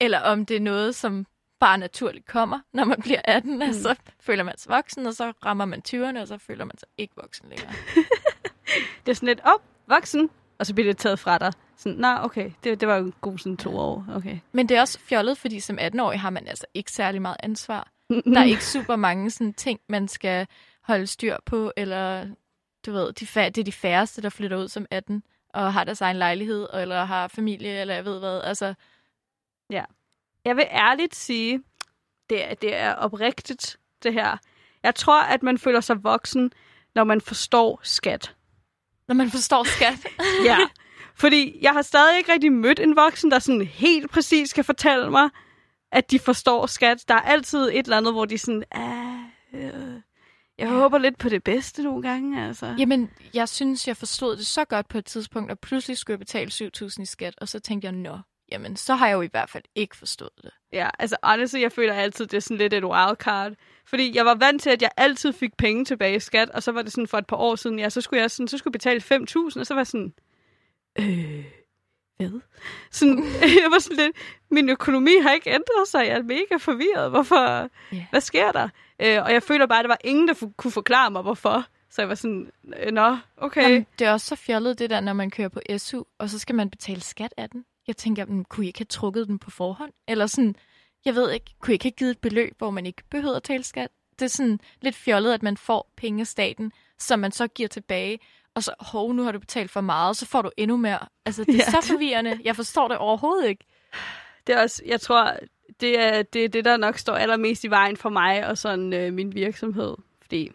[0.00, 1.26] Eller om det er noget, som
[1.60, 3.72] bare naturligt kommer, når man bliver 18, mm.
[3.72, 6.88] så føler man sig voksen, og så rammer man 20'erne, og så føler man sig
[6.98, 7.72] ikke voksen længere.
[9.06, 11.52] det er sådan lidt, op, oh, voksen, og så bliver det taget fra dig.
[11.76, 14.04] Sådan, nej, okay, det, det var jo god sådan to år.
[14.14, 14.38] Okay.
[14.52, 17.92] Men det er også fjollet, fordi som 18-årig har man altså ikke særlig meget ansvar.
[18.34, 20.46] Der er ikke super mange sådan ting, man skal
[20.82, 22.26] holde styr på, eller
[22.86, 25.22] du ved, de det er de færreste, der flytter ud som 18
[25.54, 28.40] og har deres egen lejlighed, eller har familie, eller jeg ved hvad.
[28.44, 28.74] Altså,
[29.70, 29.84] ja.
[30.44, 31.62] Jeg vil ærligt sige,
[32.30, 34.36] det er, det er oprigtigt, det her.
[34.82, 36.52] Jeg tror, at man føler sig voksen,
[36.94, 38.34] når man forstår skat.
[39.08, 40.06] Når man forstår skat?
[40.50, 40.58] ja.
[41.20, 45.10] Fordi jeg har stadig ikke rigtig mødt en voksen, der sådan helt præcis kan fortælle
[45.10, 45.30] mig,
[45.92, 47.04] at de forstår skat.
[47.08, 49.18] Der er altid et eller andet, hvor de sådan, ah,
[49.52, 50.00] øh,
[50.58, 52.46] jeg håber lidt på det bedste nogle gange.
[52.46, 52.74] Altså.
[52.78, 56.18] Jamen, jeg synes, jeg forstod det så godt på et tidspunkt, og pludselig skulle jeg
[56.18, 58.18] betale 7.000 i skat, og så tænkte jeg, nå,
[58.52, 60.50] jamen, så har jeg jo i hvert fald ikke forstået det.
[60.72, 63.52] Ja, altså honestly, jeg føler altid, det er sådan lidt et wildcard.
[63.86, 66.72] Fordi jeg var vant til, at jeg altid fik penge tilbage i skat, og så
[66.72, 68.72] var det sådan for et par år siden, ja, så skulle jeg sådan, så skulle
[68.72, 70.14] betale 5.000, og så var jeg sådan,
[70.98, 71.44] øh,
[72.16, 72.40] hvad?
[72.90, 73.24] Sådan,
[73.62, 74.16] jeg var sådan lidt,
[74.50, 78.04] min økonomi har ikke ændret sig, jeg er mega forvirret, hvorfor, yeah.
[78.10, 78.68] hvad sker der?
[79.02, 81.64] Øh, og jeg føler bare, at der var ingen, der kunne forklare mig, hvorfor.
[81.90, 83.62] Så jeg var sådan, øh, nå, okay.
[83.62, 86.38] Jamen, det er også så fjollet, det der, når man kører på SU, og så
[86.38, 87.64] skal man betale skat af den.
[87.88, 89.92] Jeg tænker, men, kunne I ikke have trukket den på forhånd?
[90.08, 90.56] Eller sådan,
[91.04, 93.42] jeg ved ikke, kunne I ikke have givet et beløb, hvor man ikke behøver at
[93.42, 93.88] tale skat?
[94.18, 97.68] Det er sådan lidt fjollet, at man får penge af staten, som man så giver
[97.68, 98.18] tilbage,
[98.54, 100.98] og så, hov, nu har du betalt for meget, så får du endnu mere.
[101.26, 101.70] Altså, det er Ja.
[101.80, 102.38] så forvirrende.
[102.44, 103.64] Jeg forstår det overhovedet ikke.
[104.46, 105.32] Det er også, jeg tror,
[105.80, 108.92] det er det, er det der nok står allermest i vejen for mig og sådan
[108.92, 109.96] øh, min virksomhed.
[110.22, 110.52] Fordi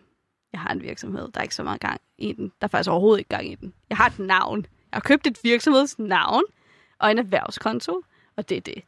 [0.53, 2.45] jeg har en virksomhed, der er ikke så meget gang i den.
[2.61, 3.73] Der er faktisk overhovedet ikke gang i den.
[3.89, 4.59] Jeg har et navn.
[4.61, 6.43] Jeg har købt et virksomhedsnavn
[7.03, 8.01] og en erhvervskonto,
[8.35, 8.83] og det er det.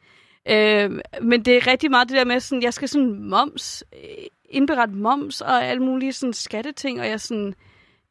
[0.49, 4.25] Øh, men det er rigtig meget det der med, sådan, jeg skal sådan moms, øh,
[4.49, 7.55] indberette moms og alle mulige sådan skatteting, og jeg sådan,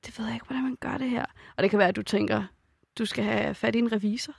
[0.06, 1.24] det ved jeg ikke, hvordan man gør det her.
[1.56, 2.42] Og det kan være, at du tænker,
[2.98, 4.32] du skal have fat i en revisor.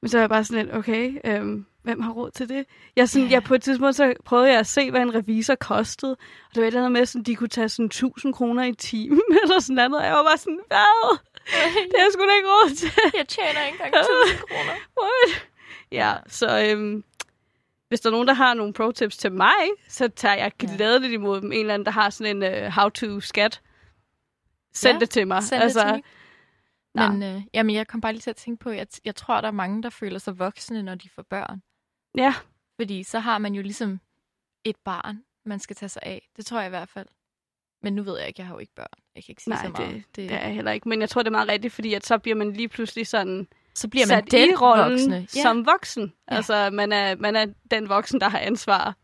[0.00, 2.64] Men så er jeg bare sådan lidt, okay, øhm, hvem har råd til det?
[2.96, 3.32] Jeg, sådan, Ja.
[3.32, 6.12] jeg på et tidspunkt så prøvede jeg at se, hvad en revisor kostede.
[6.12, 8.72] Og det var et eller andet med, at de kunne tage sådan 1000 kroner i
[8.74, 9.94] timen, eller sådan noget.
[10.02, 11.18] Og jeg var bare sådan, hvad?
[11.44, 12.90] Det har jeg sgu da ikke råd til.
[13.18, 14.72] Jeg tjener ikke engang 1000 kroner.
[15.02, 15.48] What?
[15.92, 17.04] Ja, så øhm,
[17.88, 19.54] hvis der er nogen, der har nogle pro-tips til mig,
[19.88, 20.66] så tager jeg Ja.
[20.66, 21.52] glædeligt imod dem.
[21.52, 23.62] En eller anden, der har sådan en uh, how-to-skat.
[24.74, 25.42] Send Ja, det til mig.
[25.42, 26.02] Send altså, det til
[26.94, 27.10] mig.
[27.10, 29.40] Men øh, jamen, jeg kom bare lige til at tænke på, at jeg, jeg tror,
[29.40, 31.62] der er mange, der føler sig voksne, når de får børn.
[32.16, 32.34] Ja,
[32.80, 34.00] Fordi så har man jo ligesom
[34.64, 36.28] et barn, man skal tage sig af.
[36.36, 37.06] Det tror jeg i hvert fald.
[37.82, 39.01] Men nu ved jeg ikke, jeg har jo ikke børn.
[39.16, 39.94] Jeg kan ikke sige Nej, så meget.
[39.94, 40.88] det, det er jeg heller ikke.
[40.88, 43.48] Men jeg tror, det er meget rigtigt, fordi at så bliver man lige pludselig sådan
[43.74, 45.26] så bliver man sat den i rollen voksne.
[45.36, 45.42] ja.
[45.42, 46.12] som voksen.
[46.30, 46.36] Ja.
[46.36, 48.96] Altså, man er, man er den voksen, der har ansvar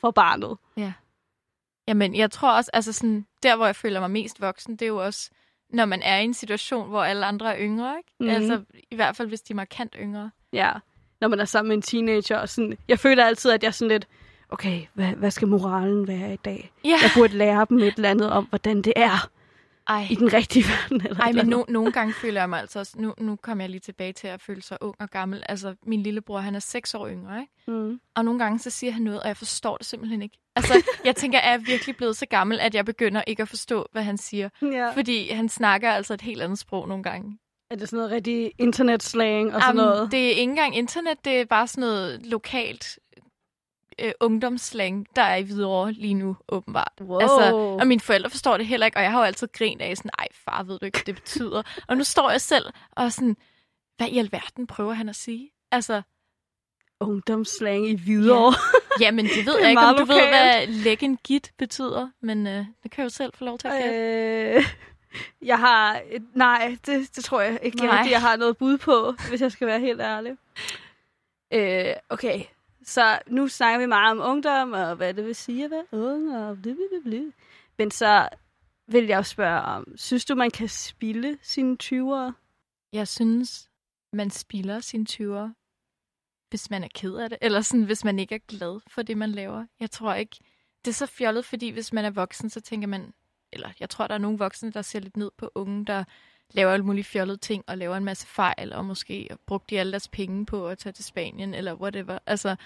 [0.00, 0.56] for barnet.
[1.88, 4.86] Jamen, jeg tror også, altså sådan, der hvor jeg føler mig mest voksen, det er
[4.86, 5.30] jo også,
[5.70, 8.10] når man er i en situation, hvor alle andre er yngre, ikke?
[8.20, 8.28] Mm.
[8.28, 10.30] Altså, i hvert fald, hvis de er markant yngre.
[10.52, 10.72] Ja,
[11.20, 12.38] når man er sammen med en teenager.
[12.38, 14.08] Og sådan, jeg føler altid, at jeg sådan lidt,
[14.48, 16.72] okay, hvad, hvad skal moralen være i dag?
[16.84, 16.98] Ja.
[17.02, 19.28] Jeg burde lære dem et eller andet om, hvordan det er
[19.88, 21.06] Ej, i den rigtige verden.
[21.06, 23.70] Eller Ej men no, nogle gange føler jeg mig altså også, nu, nu kommer jeg
[23.70, 25.42] lige tilbage til at føle sig ung og gammel.
[25.48, 27.52] Altså, min lillebror, han er seks år yngre, ikke?
[27.66, 28.00] Mm.
[28.14, 30.38] Og nogle gange så siger han noget, og jeg forstår det simpelthen ikke.
[30.56, 33.86] Altså, jeg tænker, er jeg virkelig blevet så gammel, at jeg begynder ikke at forstå,
[33.92, 34.48] hvad han siger?
[34.62, 34.90] Ja.
[34.90, 37.38] Fordi han snakker altså et helt andet sprog nogle gange.
[37.70, 40.12] Er det sådan noget rigtig internetslang og sådan Jamen, noget?
[40.12, 42.98] Det er ikke engang internet, det er bare sådan noget lokalt
[44.00, 46.92] øh, ungdomsslang, der er i Hvidovre lige nu, åbenbart.
[47.00, 47.20] Wow.
[47.20, 49.96] Altså, og mine forældre forstår det heller ikke, og jeg har jo altid grint af
[49.96, 51.62] sådan, ej far, ved du ikke, hvad det betyder?
[51.88, 53.36] og nu står jeg selv og sådan,
[53.96, 55.50] hvad i alverden prøver han at sige?
[55.72, 56.02] Altså,
[57.00, 58.54] Ungdomsslang i Hvidovre.
[59.00, 60.28] jamen det ved Det jeg ikke, om du ved, lokalt.
[60.30, 63.68] hvad læg en git betyder, men øh, det kan jeg jo selv få lov til
[63.68, 63.98] at gætte.
[64.58, 64.64] Øh,
[65.42, 66.00] jeg har...
[66.34, 68.06] Nej, det, det tror jeg ikke Nej.
[68.10, 70.32] jeg har noget bud på, hvis jeg skal være helt ærlig.
[71.52, 72.40] Øh, okay,
[72.86, 76.36] så nu snakker vi meget om ungdom, og hvad det vil sige at være ung,
[76.36, 77.22] og blablabla.
[77.78, 78.28] Men så
[78.86, 82.32] vil jeg spørge om, synes du, man kan spille sine 20'ere?
[82.92, 83.70] Jeg synes,
[84.12, 85.52] man spilder sine 20'ere,
[86.48, 89.16] hvis man er ked af det, eller sådan, hvis man ikke er glad for det,
[89.18, 89.66] man laver.
[89.80, 90.36] Jeg tror ikke,
[90.84, 93.14] det er så fjollet, fordi hvis man er voksen, så tænker man,
[93.52, 96.04] eller jeg tror, der er nogle voksne, der ser lidt ned på unge, der
[96.50, 99.92] laver alle mulige fjollede ting, og laver en masse fejl, og måske brugte de alle
[99.92, 102.18] deres penge på at tage til Spanien, eller whatever.
[102.26, 102.56] Altså,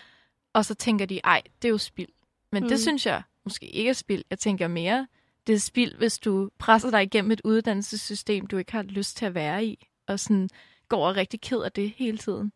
[0.53, 2.09] og så tænker de, ej, det er jo spild.
[2.53, 2.68] Men mm.
[2.68, 4.24] Det synes jeg måske ikke er spild.
[4.31, 5.07] Jeg tænker mere,
[5.47, 9.26] det er spild, hvis du presser dig igennem et uddannelsessystem, du ikke har lyst til
[9.26, 10.49] at være i, og sådan
[10.89, 12.53] går og rigtig ked af det hele tiden.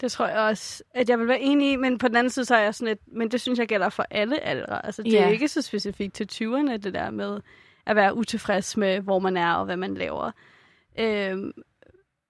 [0.00, 2.44] Det tror jeg også, at jeg vil være enig i, men på den anden side,
[2.44, 4.86] så er jeg sådan lidt, men det synes jeg gælder for alle aldre.
[4.86, 5.24] Altså, det Ja.
[5.24, 7.40] er ikke så specifikt til 20'erne, det der med
[7.86, 10.30] at være utilfreds med, hvor man er og hvad man laver.
[10.98, 11.52] Øhm,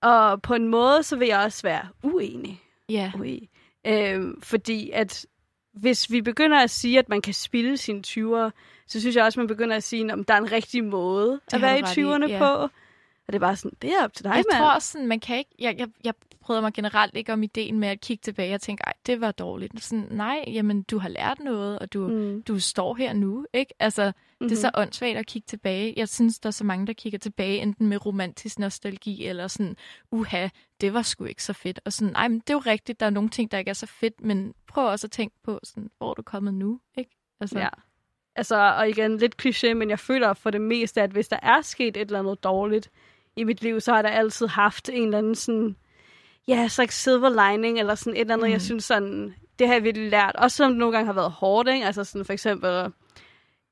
[0.02, 2.60] og på en måde, så vil jeg også være uenig.
[2.88, 3.48] Ja, Ui.
[3.86, 5.26] Øhm, fordi at
[5.72, 8.50] hvis vi begynder at sige, at man kan spille sine 20'ere,
[8.86, 11.30] så synes jeg også, at man begynder at sige, at der er en rigtig måde
[11.50, 12.38] Det at være i du ret i, 20'erne ja.
[12.38, 12.68] på.
[13.26, 14.60] Og det er bare sådan, det er op til dig, jeg mand.
[14.60, 17.78] tror også sådan, man kan ikke, jeg, jeg, jeg prøvede mig generelt ikke om ideen
[17.80, 19.82] med at kigge tilbage og tænke, ej, det var dårligt.
[19.84, 22.42] Sådan, nej, jamen, du har lært noget, og du, Mm.
[22.42, 23.74] du står her nu, ikke?
[23.80, 24.12] Altså,
[24.48, 25.94] det er så åndssvagt at kigge tilbage.
[25.96, 29.76] Jeg synes, der er så mange, der kigger tilbage, enten med romantisk nostalgi, eller sådan,
[30.10, 30.48] uha,
[30.80, 31.80] det var sgu ikke så fedt.
[31.84, 33.74] Og sådan, nej, men det er jo rigtigt, der er nogle ting, der ikke er
[33.74, 37.10] så fedt, men prøv også at tænke på, sådan, hvor er du kommet nu, ikke?
[37.40, 37.68] Altså, Ja.
[38.36, 41.60] Altså, og igen, lidt kliché, men jeg føler for det meste, at hvis der er
[41.60, 42.90] sket et eller andet dårligt
[43.36, 45.76] i mit liv, så har der altid haft en eller anden sådan,
[46.48, 48.52] ja, slags silver lining, eller sådan et eller andet, mm.
[48.52, 50.36] Jeg synes sådan, det har jeg virkelig lært.
[50.36, 51.86] Også som det nogle gange har været hårdt, ikke?
[51.86, 52.92] Altså sådan for eksempel,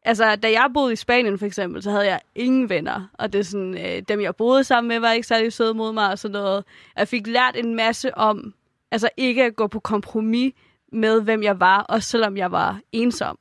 [0.04, 3.08] altså da jeg boede i Spanien for eksempel, så havde jeg ingen venner.
[3.12, 5.92] Og det er sådan, øh, dem jeg boede sammen med, var ikke særlig søde mod
[5.92, 6.64] mig og sådan noget.
[6.96, 8.54] Jeg fik lært en masse om,
[8.90, 10.52] altså ikke at gå på kompromis
[10.92, 13.38] med, hvem jeg var, også selvom jeg var ensom.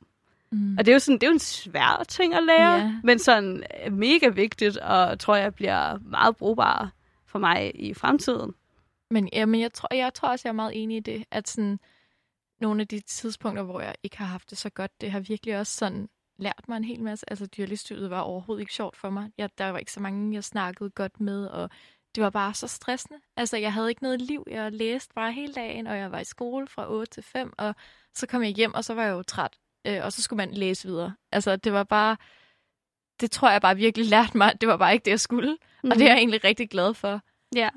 [0.52, 0.76] mm.
[0.78, 2.92] Og det er jo sådan, det er jo en svær ting at lære, Ja.
[3.04, 6.90] men sådan øh, mega vigtigt, og tror jeg bliver meget brugbar
[7.26, 8.54] for mig i fremtiden.
[9.10, 11.48] Men, ja, men jeg, tror, jeg tror også, jeg er meget enig i det, at
[11.48, 11.78] sådan,
[12.60, 15.58] nogle af de tidspunkter, hvor jeg ikke har haft det så godt, det har virkelig
[15.58, 16.08] også sådan
[16.42, 17.30] lært mig en hel masse.
[17.30, 19.30] Altså, dyrlægestudiet var overhovedet ikke sjovt for mig.
[19.38, 21.70] Jeg, der var ikke så mange, jeg snakkede godt med, og
[22.14, 23.20] det var bare så stressende.
[23.36, 24.44] Altså, jeg havde ikke noget liv.
[24.50, 27.74] Jeg læste bare hele dagen, og jeg var i skole fra 8 til 5, og
[28.14, 29.58] så kom jeg hjem, og så var jeg jo træt.
[29.86, 31.14] Øh, og så skulle man læse videre.
[31.32, 32.16] Altså, det var bare...
[33.20, 34.60] Det tror jeg bare virkelig lærte mig.
[34.60, 35.56] Det var bare ikke det, jeg skulle.
[35.82, 35.90] Mm.
[35.90, 37.20] Og det er jeg egentlig rigtig glad for.
[37.54, 37.68] Ja.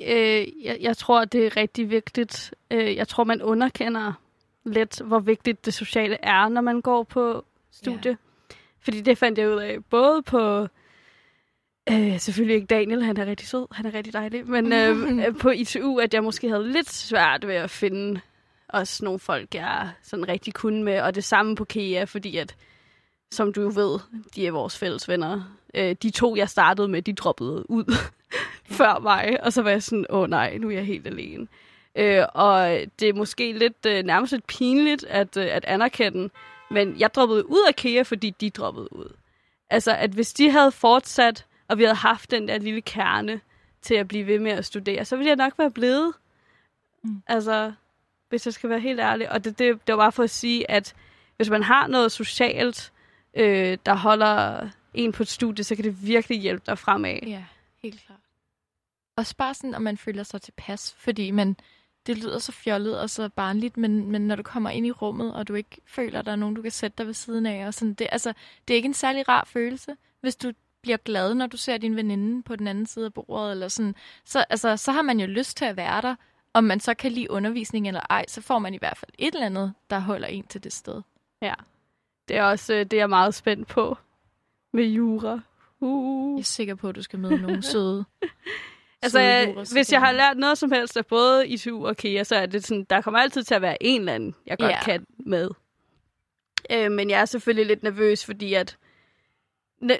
[0.00, 2.54] Øh, jeg, jeg tror, det er rigtig vigtigt.
[2.70, 4.12] Øh, jeg tror, man underkender
[4.64, 7.44] lidt, hvor vigtigt det sociale er, når man går på
[7.84, 8.10] studie.
[8.10, 8.16] Ja.
[8.80, 10.66] Fordi det fandt jeg ud af, både på...
[11.92, 15.50] Øh, selvfølgelig ikke Daniel, han er rigtig sød, han er rigtig dejlig, men øh, på
[15.50, 18.20] ITU, at jeg måske havde lidt svært ved at finde
[18.68, 22.56] også nogle folk, jeg sådan rigtig kunne med, og det samme på KEA, fordi at,
[23.30, 23.98] som du jo ved,
[24.34, 25.56] de er vores fælles venner.
[25.74, 27.94] Øh, de to, jeg startede med, de droppede ud
[28.78, 31.46] før mig, og så var jeg sådan, åh nej, nu er jeg helt alene.
[31.96, 36.30] Øh, og det er måske lidt øh, nærmest lidt pinligt at, øh, at anerkende,
[36.70, 39.16] men jeg droppede ud af KEA, fordi de droppede ud.
[39.70, 43.40] Altså, at hvis de havde fortsat, og vi havde haft den der lille kerne
[43.82, 46.14] til at blive ved med at studere, så ville jeg nok være blevet.
[47.04, 47.22] Mm.
[47.26, 47.72] Altså,
[48.28, 49.30] hvis jeg skal være helt ærlig.
[49.30, 50.94] Og det, det, det var bare for at sige, at
[51.36, 52.92] hvis man har noget socialt,
[53.34, 57.18] øh, der holder en på et studie, så kan det virkelig hjælpe dig fremad.
[57.22, 57.44] Ja,
[57.82, 58.18] helt klart.
[59.16, 61.56] Også bare sådan, at man føler sig tilpas, fordi man,
[62.10, 65.34] det lyder så fjollet og så barnligt, men, men når du kommer ind i rummet,
[65.34, 67.66] og du ikke føler, at der er nogen, du kan sætte dig ved siden af,
[67.66, 68.32] og sådan, det, altså,
[68.68, 70.52] det er ikke en særlig rar følelse, hvis du
[70.82, 73.94] bliver glad, når du ser din veninde på den anden side af bordet, eller sådan,
[74.24, 76.14] så, altså, så har man jo lyst til at være der,
[76.54, 79.34] om man så kan lide undervisning eller ej, så får man i hvert fald et
[79.34, 81.02] eller andet, der holder en til det sted.
[81.42, 81.54] Ja,
[82.28, 83.98] det er også øh, det, jeg er meget spændt på
[84.72, 85.40] med jura.
[85.80, 86.38] Uh.
[86.38, 88.04] Jeg er sikker på, at du skal møde nogle søde
[89.02, 92.36] Altså, jeg, hvis jeg har lært noget som helst af både ITU og KIA, så
[92.36, 94.84] er det sådan, der kommer altid til at være en eller anden, jeg godt yeah.
[94.84, 95.50] kan med.
[96.72, 98.76] Øh, men jeg er selvfølgelig lidt nervøs, fordi at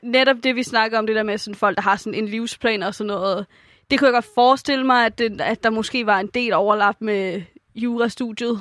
[0.02, 2.82] netop det, vi snakker om, det der med sådan folk, der har sådan en livsplan
[2.82, 3.46] og sådan noget,
[3.90, 6.96] det kunne jeg godt forestille mig, at, det, at der måske var en del overlap
[6.98, 7.42] med
[7.74, 8.60] jurastudiet.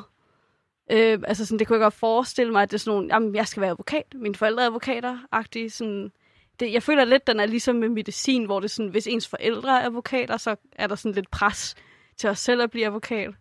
[0.91, 3.35] Øh, altså sådan, det kunne jeg godt forestille mig, at det er sådan nogle, jamen,
[3.35, 6.11] jeg skal være advokat, mine forældre er advokater-agtige, sådan,
[6.59, 9.81] det, jeg føler lidt, den er ligesom med medicin, hvor det sådan, hvis ens forældre
[9.81, 11.75] er advokater, så er der sådan lidt pres
[12.17, 13.33] til os selv at blive advokat.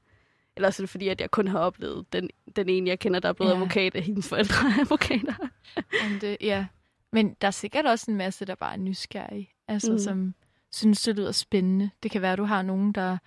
[0.56, 3.20] Eller så er det fordi, at jeg kun har oplevet den, den ene, jeg kender,
[3.20, 3.56] der er blevet ja.
[3.56, 5.34] advokat, af hendes forældre er advokater.
[6.08, 6.66] Men det, ja,
[7.12, 9.50] men der er sikkert også en masse, der bare er nysgerrige.
[9.68, 9.98] Altså, mm.
[9.98, 10.34] som
[10.72, 11.90] synes, det lyder spændende.
[12.02, 13.18] Det kan være, at du har nogen, der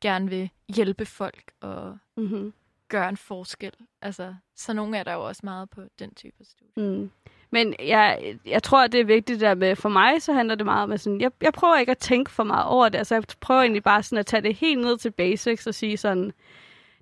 [0.00, 2.52] gerne vil hjælpe folk og mm-hmm.
[2.88, 3.72] gøre en forskel.
[4.02, 6.90] Altså, så nogle er der jo også meget på den type af studie.
[6.90, 7.10] Mm.
[7.52, 10.82] Men jeg, jeg tror, det er vigtigt der med, for mig, så handler det meget
[10.82, 12.98] om, at sådan, jeg, jeg prøver ikke at tænke for meget over det.
[12.98, 15.96] Altså, jeg prøver egentlig bare sådan at tage det helt ned til basics og sige
[15.96, 16.32] sådan,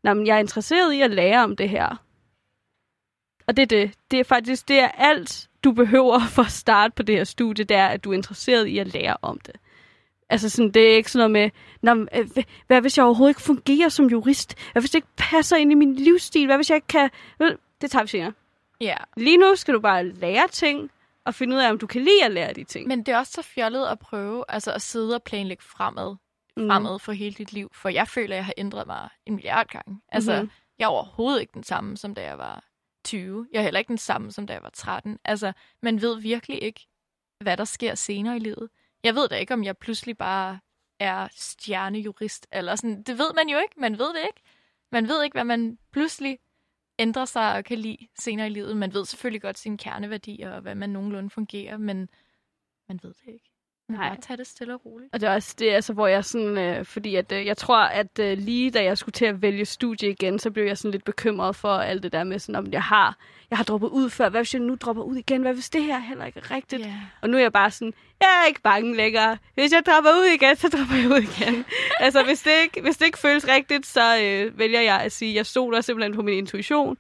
[0.03, 1.97] men jeg er interesseret i at lære om det her.
[3.47, 3.95] Og det er det.
[4.11, 7.65] Det er faktisk, det er alt, du behøver for at starte på det her studie,
[7.65, 9.55] det er, at du er interesseret i at lære om det.
[10.31, 11.51] Altså sådan, det er ikke sådan noget
[11.83, 14.55] med, Nå, øh, hvad hvis jeg overhovedet ikke fungerer som jurist?
[14.73, 16.47] Hvad hvis det ikke passer ind i min livsstil?
[16.47, 17.11] Hvad hvis jeg ikke kan...
[17.81, 18.33] Det tager vi senere.
[18.81, 18.97] Ja.
[19.17, 20.91] Lige nu skal du bare lære ting,
[21.29, 22.89] og finde ud af, om du kan lide at lære de ting.
[22.89, 26.17] Men det er også så fjollet at prøve altså at sidde og planlægge fremad,
[26.57, 26.69] mm.
[26.69, 27.71] fremad for hele dit liv.
[27.75, 30.01] For jeg føler, at jeg har ændret mig en milliard gange.
[30.09, 30.51] Altså, mm-hmm.
[30.79, 32.65] jeg er overhovedet ikke den samme, som da jeg var
[33.05, 33.49] 20.
[33.53, 35.19] Jeg er heller ikke den samme, som da jeg var 13.
[35.25, 35.53] Altså,
[35.83, 36.87] man ved virkelig ikke,
[37.41, 38.69] hvad der sker senere i livet.
[39.05, 40.59] Jeg ved da ikke, om jeg pludselig bare
[41.01, 43.03] er stjernejurist, eller sådan.
[43.03, 43.81] Det ved man jo ikke.
[43.81, 44.43] Man ved det ikke.
[44.93, 46.39] Man ved ikke, hvad man pludselig
[46.99, 48.77] ændrer sig og kan lide senere i livet.
[48.77, 52.09] Man ved selvfølgelig godt sine kerneværdier og hvad man nogenlunde fungerer, men
[52.89, 53.48] man ved det ikke.
[53.89, 54.09] Nej.
[54.09, 55.15] Bare tage det stille og roligt.
[55.15, 57.79] Og det er også det, altså, hvor jeg sådan, øh, fordi at, øh, jeg tror,
[57.79, 60.91] at øh, lige da jeg skulle til at vælge studie igen, så blev jeg sådan
[60.91, 63.17] lidt bekymret for alt det der med sådan, om jeg har,
[63.51, 65.83] jeg har droppet ud før, hvad hvis jeg nu dropper ud igen, hvad hvis det
[65.83, 66.83] her heller ikke er rigtigt?
[66.85, 66.95] Yeah.
[67.21, 69.39] Og nu er jeg bare sådan, jeg er ikke bange længere.
[69.55, 71.65] Hvis jeg dropper ud igen, så dropper jeg ud igen.
[72.05, 75.35] altså, hvis det, ikke, hvis det ikke føles rigtigt, så øh, vælger jeg at sige,
[75.35, 76.97] jeg stoler simpelthen på min intuition.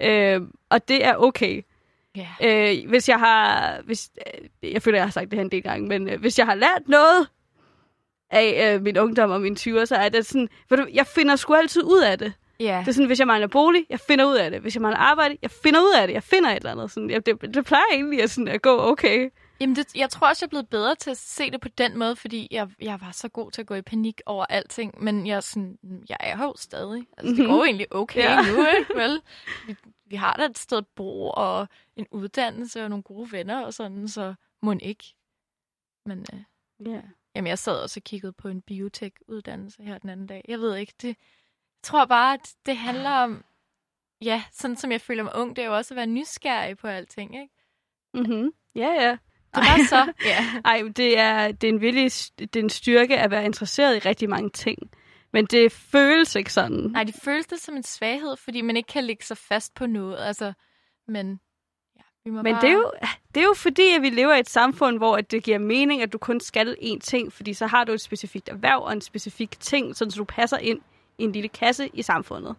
[0.00, 1.62] Øh, og det er okay.
[2.18, 2.80] Yeah.
[2.80, 3.80] Øh, hvis jeg har...
[3.84, 4.10] Hvis,
[4.62, 6.46] øh, jeg føler, jeg har sagt det her en del gange, men øh, hvis jeg
[6.46, 7.28] har lært noget
[8.30, 10.48] af øh, min ungdom og min 20'er, så er det sådan...
[10.70, 12.32] du, jeg finder sgu altid ud af det.
[12.62, 12.80] Yeah.
[12.80, 14.60] Det er sådan, hvis jeg mangler bolig, jeg finder ud af det.
[14.60, 16.14] Hvis jeg mangler arbejde, jeg finder ud af det.
[16.14, 16.90] Jeg finder et eller andet.
[16.90, 19.30] Sådan, jeg, det, det plejer egentlig at, sådan, at gå okay.
[19.60, 21.98] Jamen, det, jeg tror også, jeg er blevet bedre til at se det på den
[21.98, 25.02] måde, fordi jeg, jeg var så god til at gå i panik over alting.
[25.02, 27.06] Men jeg, sådan, jeg er jo stadig.
[27.18, 28.42] Altså, det går jo egentlig okay ja.
[28.42, 28.94] nu, ikke?
[28.94, 29.20] Vel?
[29.66, 29.76] Vi,
[30.10, 33.74] vi har da et sted at bo, og en uddannelse, og nogle gode venner og
[33.74, 35.14] sådan, så må ikke.
[36.06, 36.40] Men øh,
[36.86, 37.02] yeah.
[37.34, 40.44] jamen, jeg sad også og kiggede på en biotech-uddannelse her den anden dag.
[40.48, 41.16] Jeg ved ikke, det, jeg
[41.82, 43.44] tror bare, at det handler om,
[44.20, 46.86] ja, sådan som jeg føler mig ung, det er jo også at være nysgerrig på
[46.86, 47.54] alting, ikke?
[48.14, 48.52] Mm-hmm.
[48.74, 49.16] Ja, ja.
[49.54, 50.60] Det var så, ja.
[50.64, 53.98] Ej, det er, det er en villig, det er en styrke at være interesseret i
[53.98, 54.78] rigtig mange ting.
[55.32, 56.90] Men det føles ikke sådan.
[56.90, 59.86] Nej, det føles det som en svaghed, fordi man ikke kan lægge sig fast på
[59.86, 60.16] noget.
[60.20, 60.52] Altså,
[61.08, 61.40] men
[61.96, 62.62] ja, vi må Men bare...
[62.62, 62.92] det er, jo,
[63.34, 66.02] det er jo fordi, at vi lever i et samfund, hvor at det giver mening,
[66.02, 69.00] at du kun skal én ting, fordi så har du et specifikt erhverv og en
[69.00, 70.80] specifik ting, sådan så du passer ind
[71.18, 72.54] i en lille kasse i samfundet.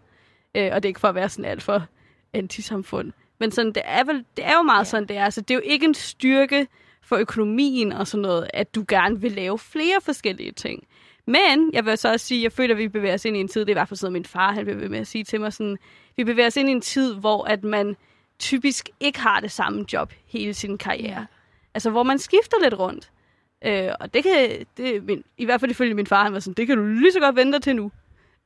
[0.56, 1.86] Øh, og det er ikke for at være sådan alt for
[2.34, 3.12] antisamfund.
[3.40, 4.84] Men sådan, det er, vel, det er jo meget ja.
[4.84, 5.26] Sådan, det er.
[5.26, 6.68] Altså, det er jo ikke en styrke
[7.02, 10.84] for økonomien og sådan noget, at du gerne vil lave flere forskellige ting.
[11.30, 13.48] Men jeg vil så også sige, jeg føler, at vi bevæger os ind i en
[13.48, 15.24] tid, det er i hvert fald sådan, min far han vil ved med at sige
[15.24, 15.78] til mig, sådan,
[16.18, 17.96] vi bevæger os ind i en tid, hvor at man
[18.40, 21.20] typisk ikke har det samme job hele sin karriere.
[21.20, 21.26] Ja.
[21.74, 23.12] Altså, hvor man skifter lidt rundt.
[23.66, 26.54] Øh, og det kan, det, min, i hvert fald ifølge min far, han var sådan,
[26.54, 27.92] det kan du lige så godt vente til nu.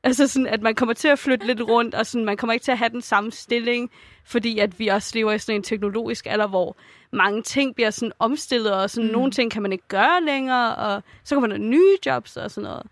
[0.04, 2.64] Altså sådan, at man kommer til at flytte lidt rundt, og sådan, man kommer ikke
[2.64, 3.90] til at have den samme stilling,
[4.24, 6.76] fordi at vi også lever i sådan en teknologisk alder, hvor
[7.10, 9.12] mange ting bliver sådan omstillet, og sådan, mm.
[9.12, 12.70] nogle ting kan man ikke gøre længere, og så kommer der nye jobs og sådan
[12.70, 12.86] noget.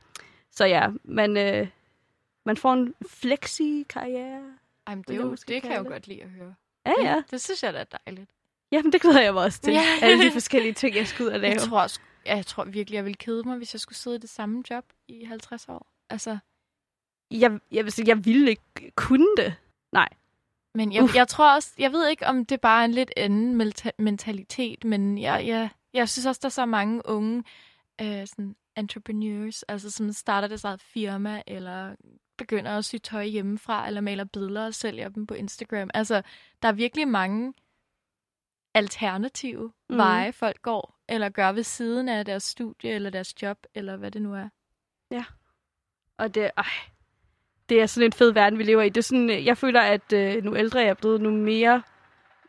[0.50, 1.68] Så ja, man, øh,
[2.46, 4.42] man får en flexi-karriere.
[4.86, 5.92] Ej, men det, jo, det kan jeg jo det.
[5.92, 6.54] godt lide at høre.
[6.86, 7.22] Ja, ja.
[7.30, 8.30] Det synes jeg da er dejligt.
[8.72, 9.72] Jamen, det glæder jeg mig også til.
[9.72, 9.82] Ja.
[10.02, 11.52] Alle de forskellige ting, jeg skal ud og lave.
[11.52, 11.86] Jeg tror,
[12.26, 14.84] jeg tror virkelig, jeg ville kede mig, hvis jeg skulle sidde i det samme job
[15.08, 15.86] i 50 år.
[16.10, 16.38] Altså,
[17.40, 19.54] Jeg, jeg, sige, jeg ville ikke kunne det.
[20.74, 23.72] men jeg, jeg tror også, jeg ved ikke, om det bare er en lidt anden
[23.98, 27.44] mentalitet, men jeg, jeg, jeg synes også, der er så mange unge
[28.00, 31.94] øh, sådan entrepreneurs, altså som starter deres eget firma, eller
[32.38, 35.90] begynder at sy tøj hjemmefra, eller maler billeder og sælger dem på Instagram.
[35.94, 36.22] Altså,
[36.62, 37.54] der er virkelig mange
[38.74, 39.96] alternative mm.
[39.96, 44.10] veje, folk går, eller gør ved siden af deres studie, eller deres job, eller hvad
[44.10, 44.48] det nu er.
[46.18, 46.64] Og det, ej,
[47.68, 48.88] det er sådan en fed verden, vi lever i.
[48.88, 51.82] Det er sådan, jeg føler, at øh, nu ældre jeg er blevet, nu mere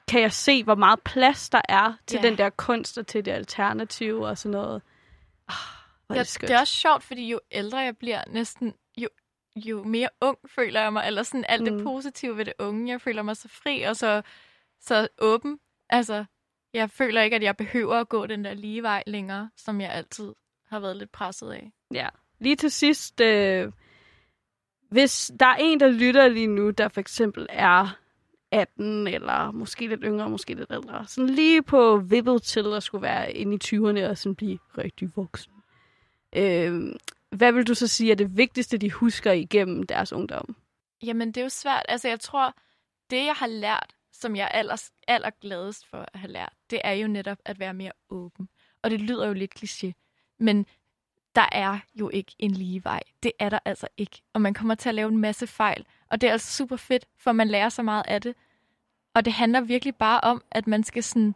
[0.08, 2.30] kan jeg se, hvor meget plads der er til Ja.
[2.30, 4.82] den der kunst og til det alternative og sådan noget.
[5.50, 5.56] Oh,
[6.08, 6.48] hvor er det skønt.
[6.48, 9.08] det er også sjovt, fordi jo ældre jeg bliver, næsten jo,
[9.56, 11.62] jo mere ung føler jeg mig, eller sådan alt.
[11.72, 11.76] Mm.
[11.78, 12.92] det positive ved det unge.
[12.92, 14.22] Jeg føler mig så fri og så,
[14.82, 15.60] så åben.
[15.90, 16.26] Altså,
[16.74, 19.92] jeg føler ikke, at jeg behøver at gå den der lige vej længere, som jeg
[19.92, 20.34] altid
[20.70, 21.72] har været lidt presset af.
[21.94, 22.08] Ja.
[22.40, 23.72] Lige til sidst, øh,
[24.94, 28.00] hvis der er en, der lytter lige nu, der for eksempel er
[28.52, 33.02] 18, eller måske lidt yngre, måske lidt ældre, sådan lige på vippet til at skulle
[33.02, 35.54] være inde i 20'erne og sådan blive rigtig voksen.
[36.36, 36.96] Øh,
[37.30, 40.56] hvad vil du så sige er det vigtigste, de husker igennem deres ungdom?
[41.04, 41.86] Jamen, det er jo svært.
[41.90, 42.56] Altså, jeg tror,
[43.10, 46.92] det jeg har lært, som jeg er aller, allergladest for at have lært, det er
[46.92, 48.50] jo netop at være mere åben.
[48.84, 49.92] Og det lyder jo lidt kliché,
[50.40, 50.66] men
[51.36, 53.02] der er jo ikke en lige vej.
[53.24, 54.22] Det er der altså ikke.
[54.34, 55.86] Og man kommer til at lave en masse fejl.
[56.10, 58.36] Og det er altså super fedt, for man lærer så meget af det.
[59.16, 61.36] Og det handler virkelig bare om, at man skal sådan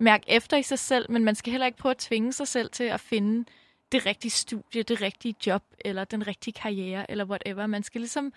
[0.00, 2.70] mærke efter i sig selv, men man skal heller ikke prøve at tvinge sig selv
[2.70, 3.44] til at finde
[3.92, 7.66] det rigtige studie, det rigtige job, eller den rigtige karriere, eller whatever.
[7.66, 8.32] Man skal ligesom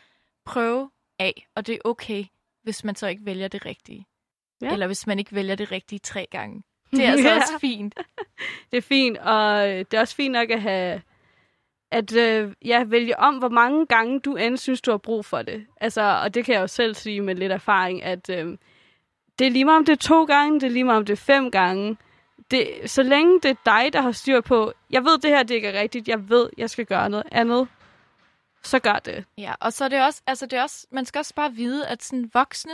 [0.45, 0.89] prøve
[1.19, 2.25] af, og det er okay,
[2.63, 4.05] hvis man så ikke vælger det rigtige.
[4.61, 4.73] Ja.
[4.73, 6.63] Eller hvis man ikke vælger det rigtige tre gange.
[6.91, 7.35] Det er altså Ja.
[7.41, 7.95] også fint.
[8.71, 11.01] Det er fint, og øh, det er også fint nok at have
[11.91, 15.41] at øh, ja, vælge om, hvor mange gange du end synes, du har brug for
[15.41, 15.65] det.
[15.81, 18.57] Altså, og det kan jeg jo selv sige med lidt erfaring, at øh,
[19.39, 21.13] det er lige meget om det er to gange, det er lige meget om det
[21.13, 21.97] er fem gange.
[22.51, 25.55] Det, så længe det er dig, der har styr på, jeg ved, det her det
[25.55, 27.67] ikke er rigtigt, jeg ved, jeg skal gøre noget andet,
[28.63, 29.25] så gør det.
[29.37, 31.87] Ja, og så er det også, altså det er også, man skal også bare vide,
[31.87, 32.73] at sådan voksne,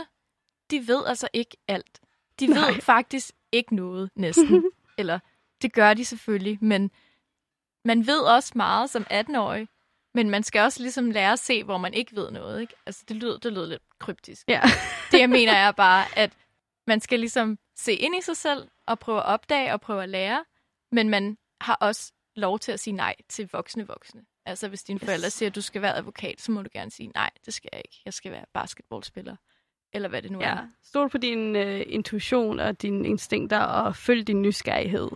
[0.70, 2.00] de ved altså ikke alt.
[2.40, 2.80] De ved Nej.
[2.80, 4.64] faktisk ikke noget, næsten.
[4.98, 5.18] Eller,
[5.62, 6.90] det gør de selvfølgelig, men
[7.84, 9.68] man ved også meget som 18-årig,
[10.14, 12.74] men man skal også ligesom lære at se, hvor man ikke ved noget, ikke?
[12.86, 14.48] Altså, det lyder, det lyder lidt kryptisk.
[14.48, 14.60] Ja.
[15.12, 16.32] Det, jeg mener, er bare, at
[16.86, 20.08] man skal ligesom se ind i sig selv, og prøve at opdage og prøve at
[20.08, 20.44] lære,
[20.92, 24.24] men man har også lov til at sige nej til voksne voksne.
[24.46, 25.04] Altså, hvis dine Yes.
[25.04, 27.68] forældre siger, at du skal være advokat, så må du gerne sige, nej, det skal
[27.72, 28.02] jeg ikke.
[28.04, 29.36] Jeg skal være basketballspiller.
[29.94, 30.48] Eller hvad det nu Ja.
[30.54, 30.68] er.
[30.82, 35.08] Stol på din øh, intuition og dine instinkter, og følg din nysgerrighed,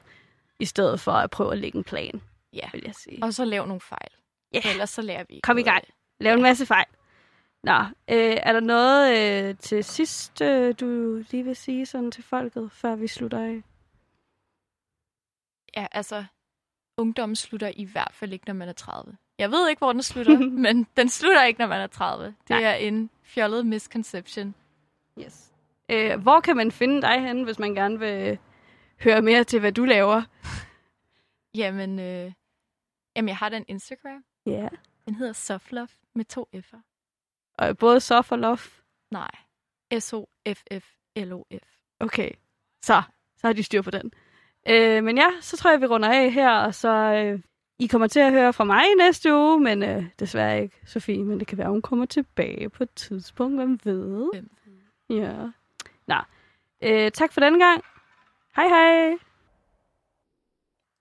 [0.58, 2.22] i stedet for at prøve at lægge en plan,
[2.52, 2.68] Ja.
[2.72, 3.18] vil jeg sige.
[3.22, 4.10] Og så lav nogle fejl.
[4.54, 4.60] Ja.
[4.70, 5.84] Ellers så lærer vi ikke Kom i gang.
[6.20, 6.86] Lav en masse fejl.
[7.62, 7.72] Nå,
[8.10, 9.18] øh, er der noget
[9.48, 13.62] øh, til sidst, øh, du lige vil sige sådan til folket, før vi slutter af?
[15.76, 16.24] Ja, altså,
[16.96, 19.16] ungdommen slutter i hvert fald ikke, når man er 30.
[19.38, 22.26] Jeg ved ikke, hvor den slutter, men den slutter ikke, når man er 30.
[22.26, 22.62] Det Nej.
[22.62, 24.54] er en fjollet misconception.
[25.24, 25.52] Yes.
[25.90, 28.38] Øh, hvor kan man finde dig henne, hvis man gerne vil
[29.04, 30.22] høre mere til, hvad du laver?
[31.60, 32.32] Jamen, øh,
[33.16, 34.24] jamen, jeg har da en Instagram.
[34.46, 34.68] Ja.
[35.06, 36.80] Den hedder Softlove med to F'er.
[37.58, 38.58] Og både soft og love.
[39.10, 39.30] Nej,
[39.98, 41.66] S-O-F-F-L-O-F.
[42.00, 42.30] Okay.
[42.82, 43.02] Så,
[43.36, 44.12] så har de styr på den.
[44.68, 47.40] Øh, men ja, så tror jeg, vi runder af her, og så øh,
[47.78, 51.38] I kommer til at høre fra mig næste uge, men øh, desværre ikke Sofie, men
[51.38, 54.30] det kan være, hun kommer tilbage på et tidspunkt, hvem ved.
[54.32, 54.50] Hvem
[55.10, 55.50] Ja.
[56.06, 56.16] Nå,
[56.82, 57.84] øh, tak for den gang.
[58.56, 59.27] Hej hej!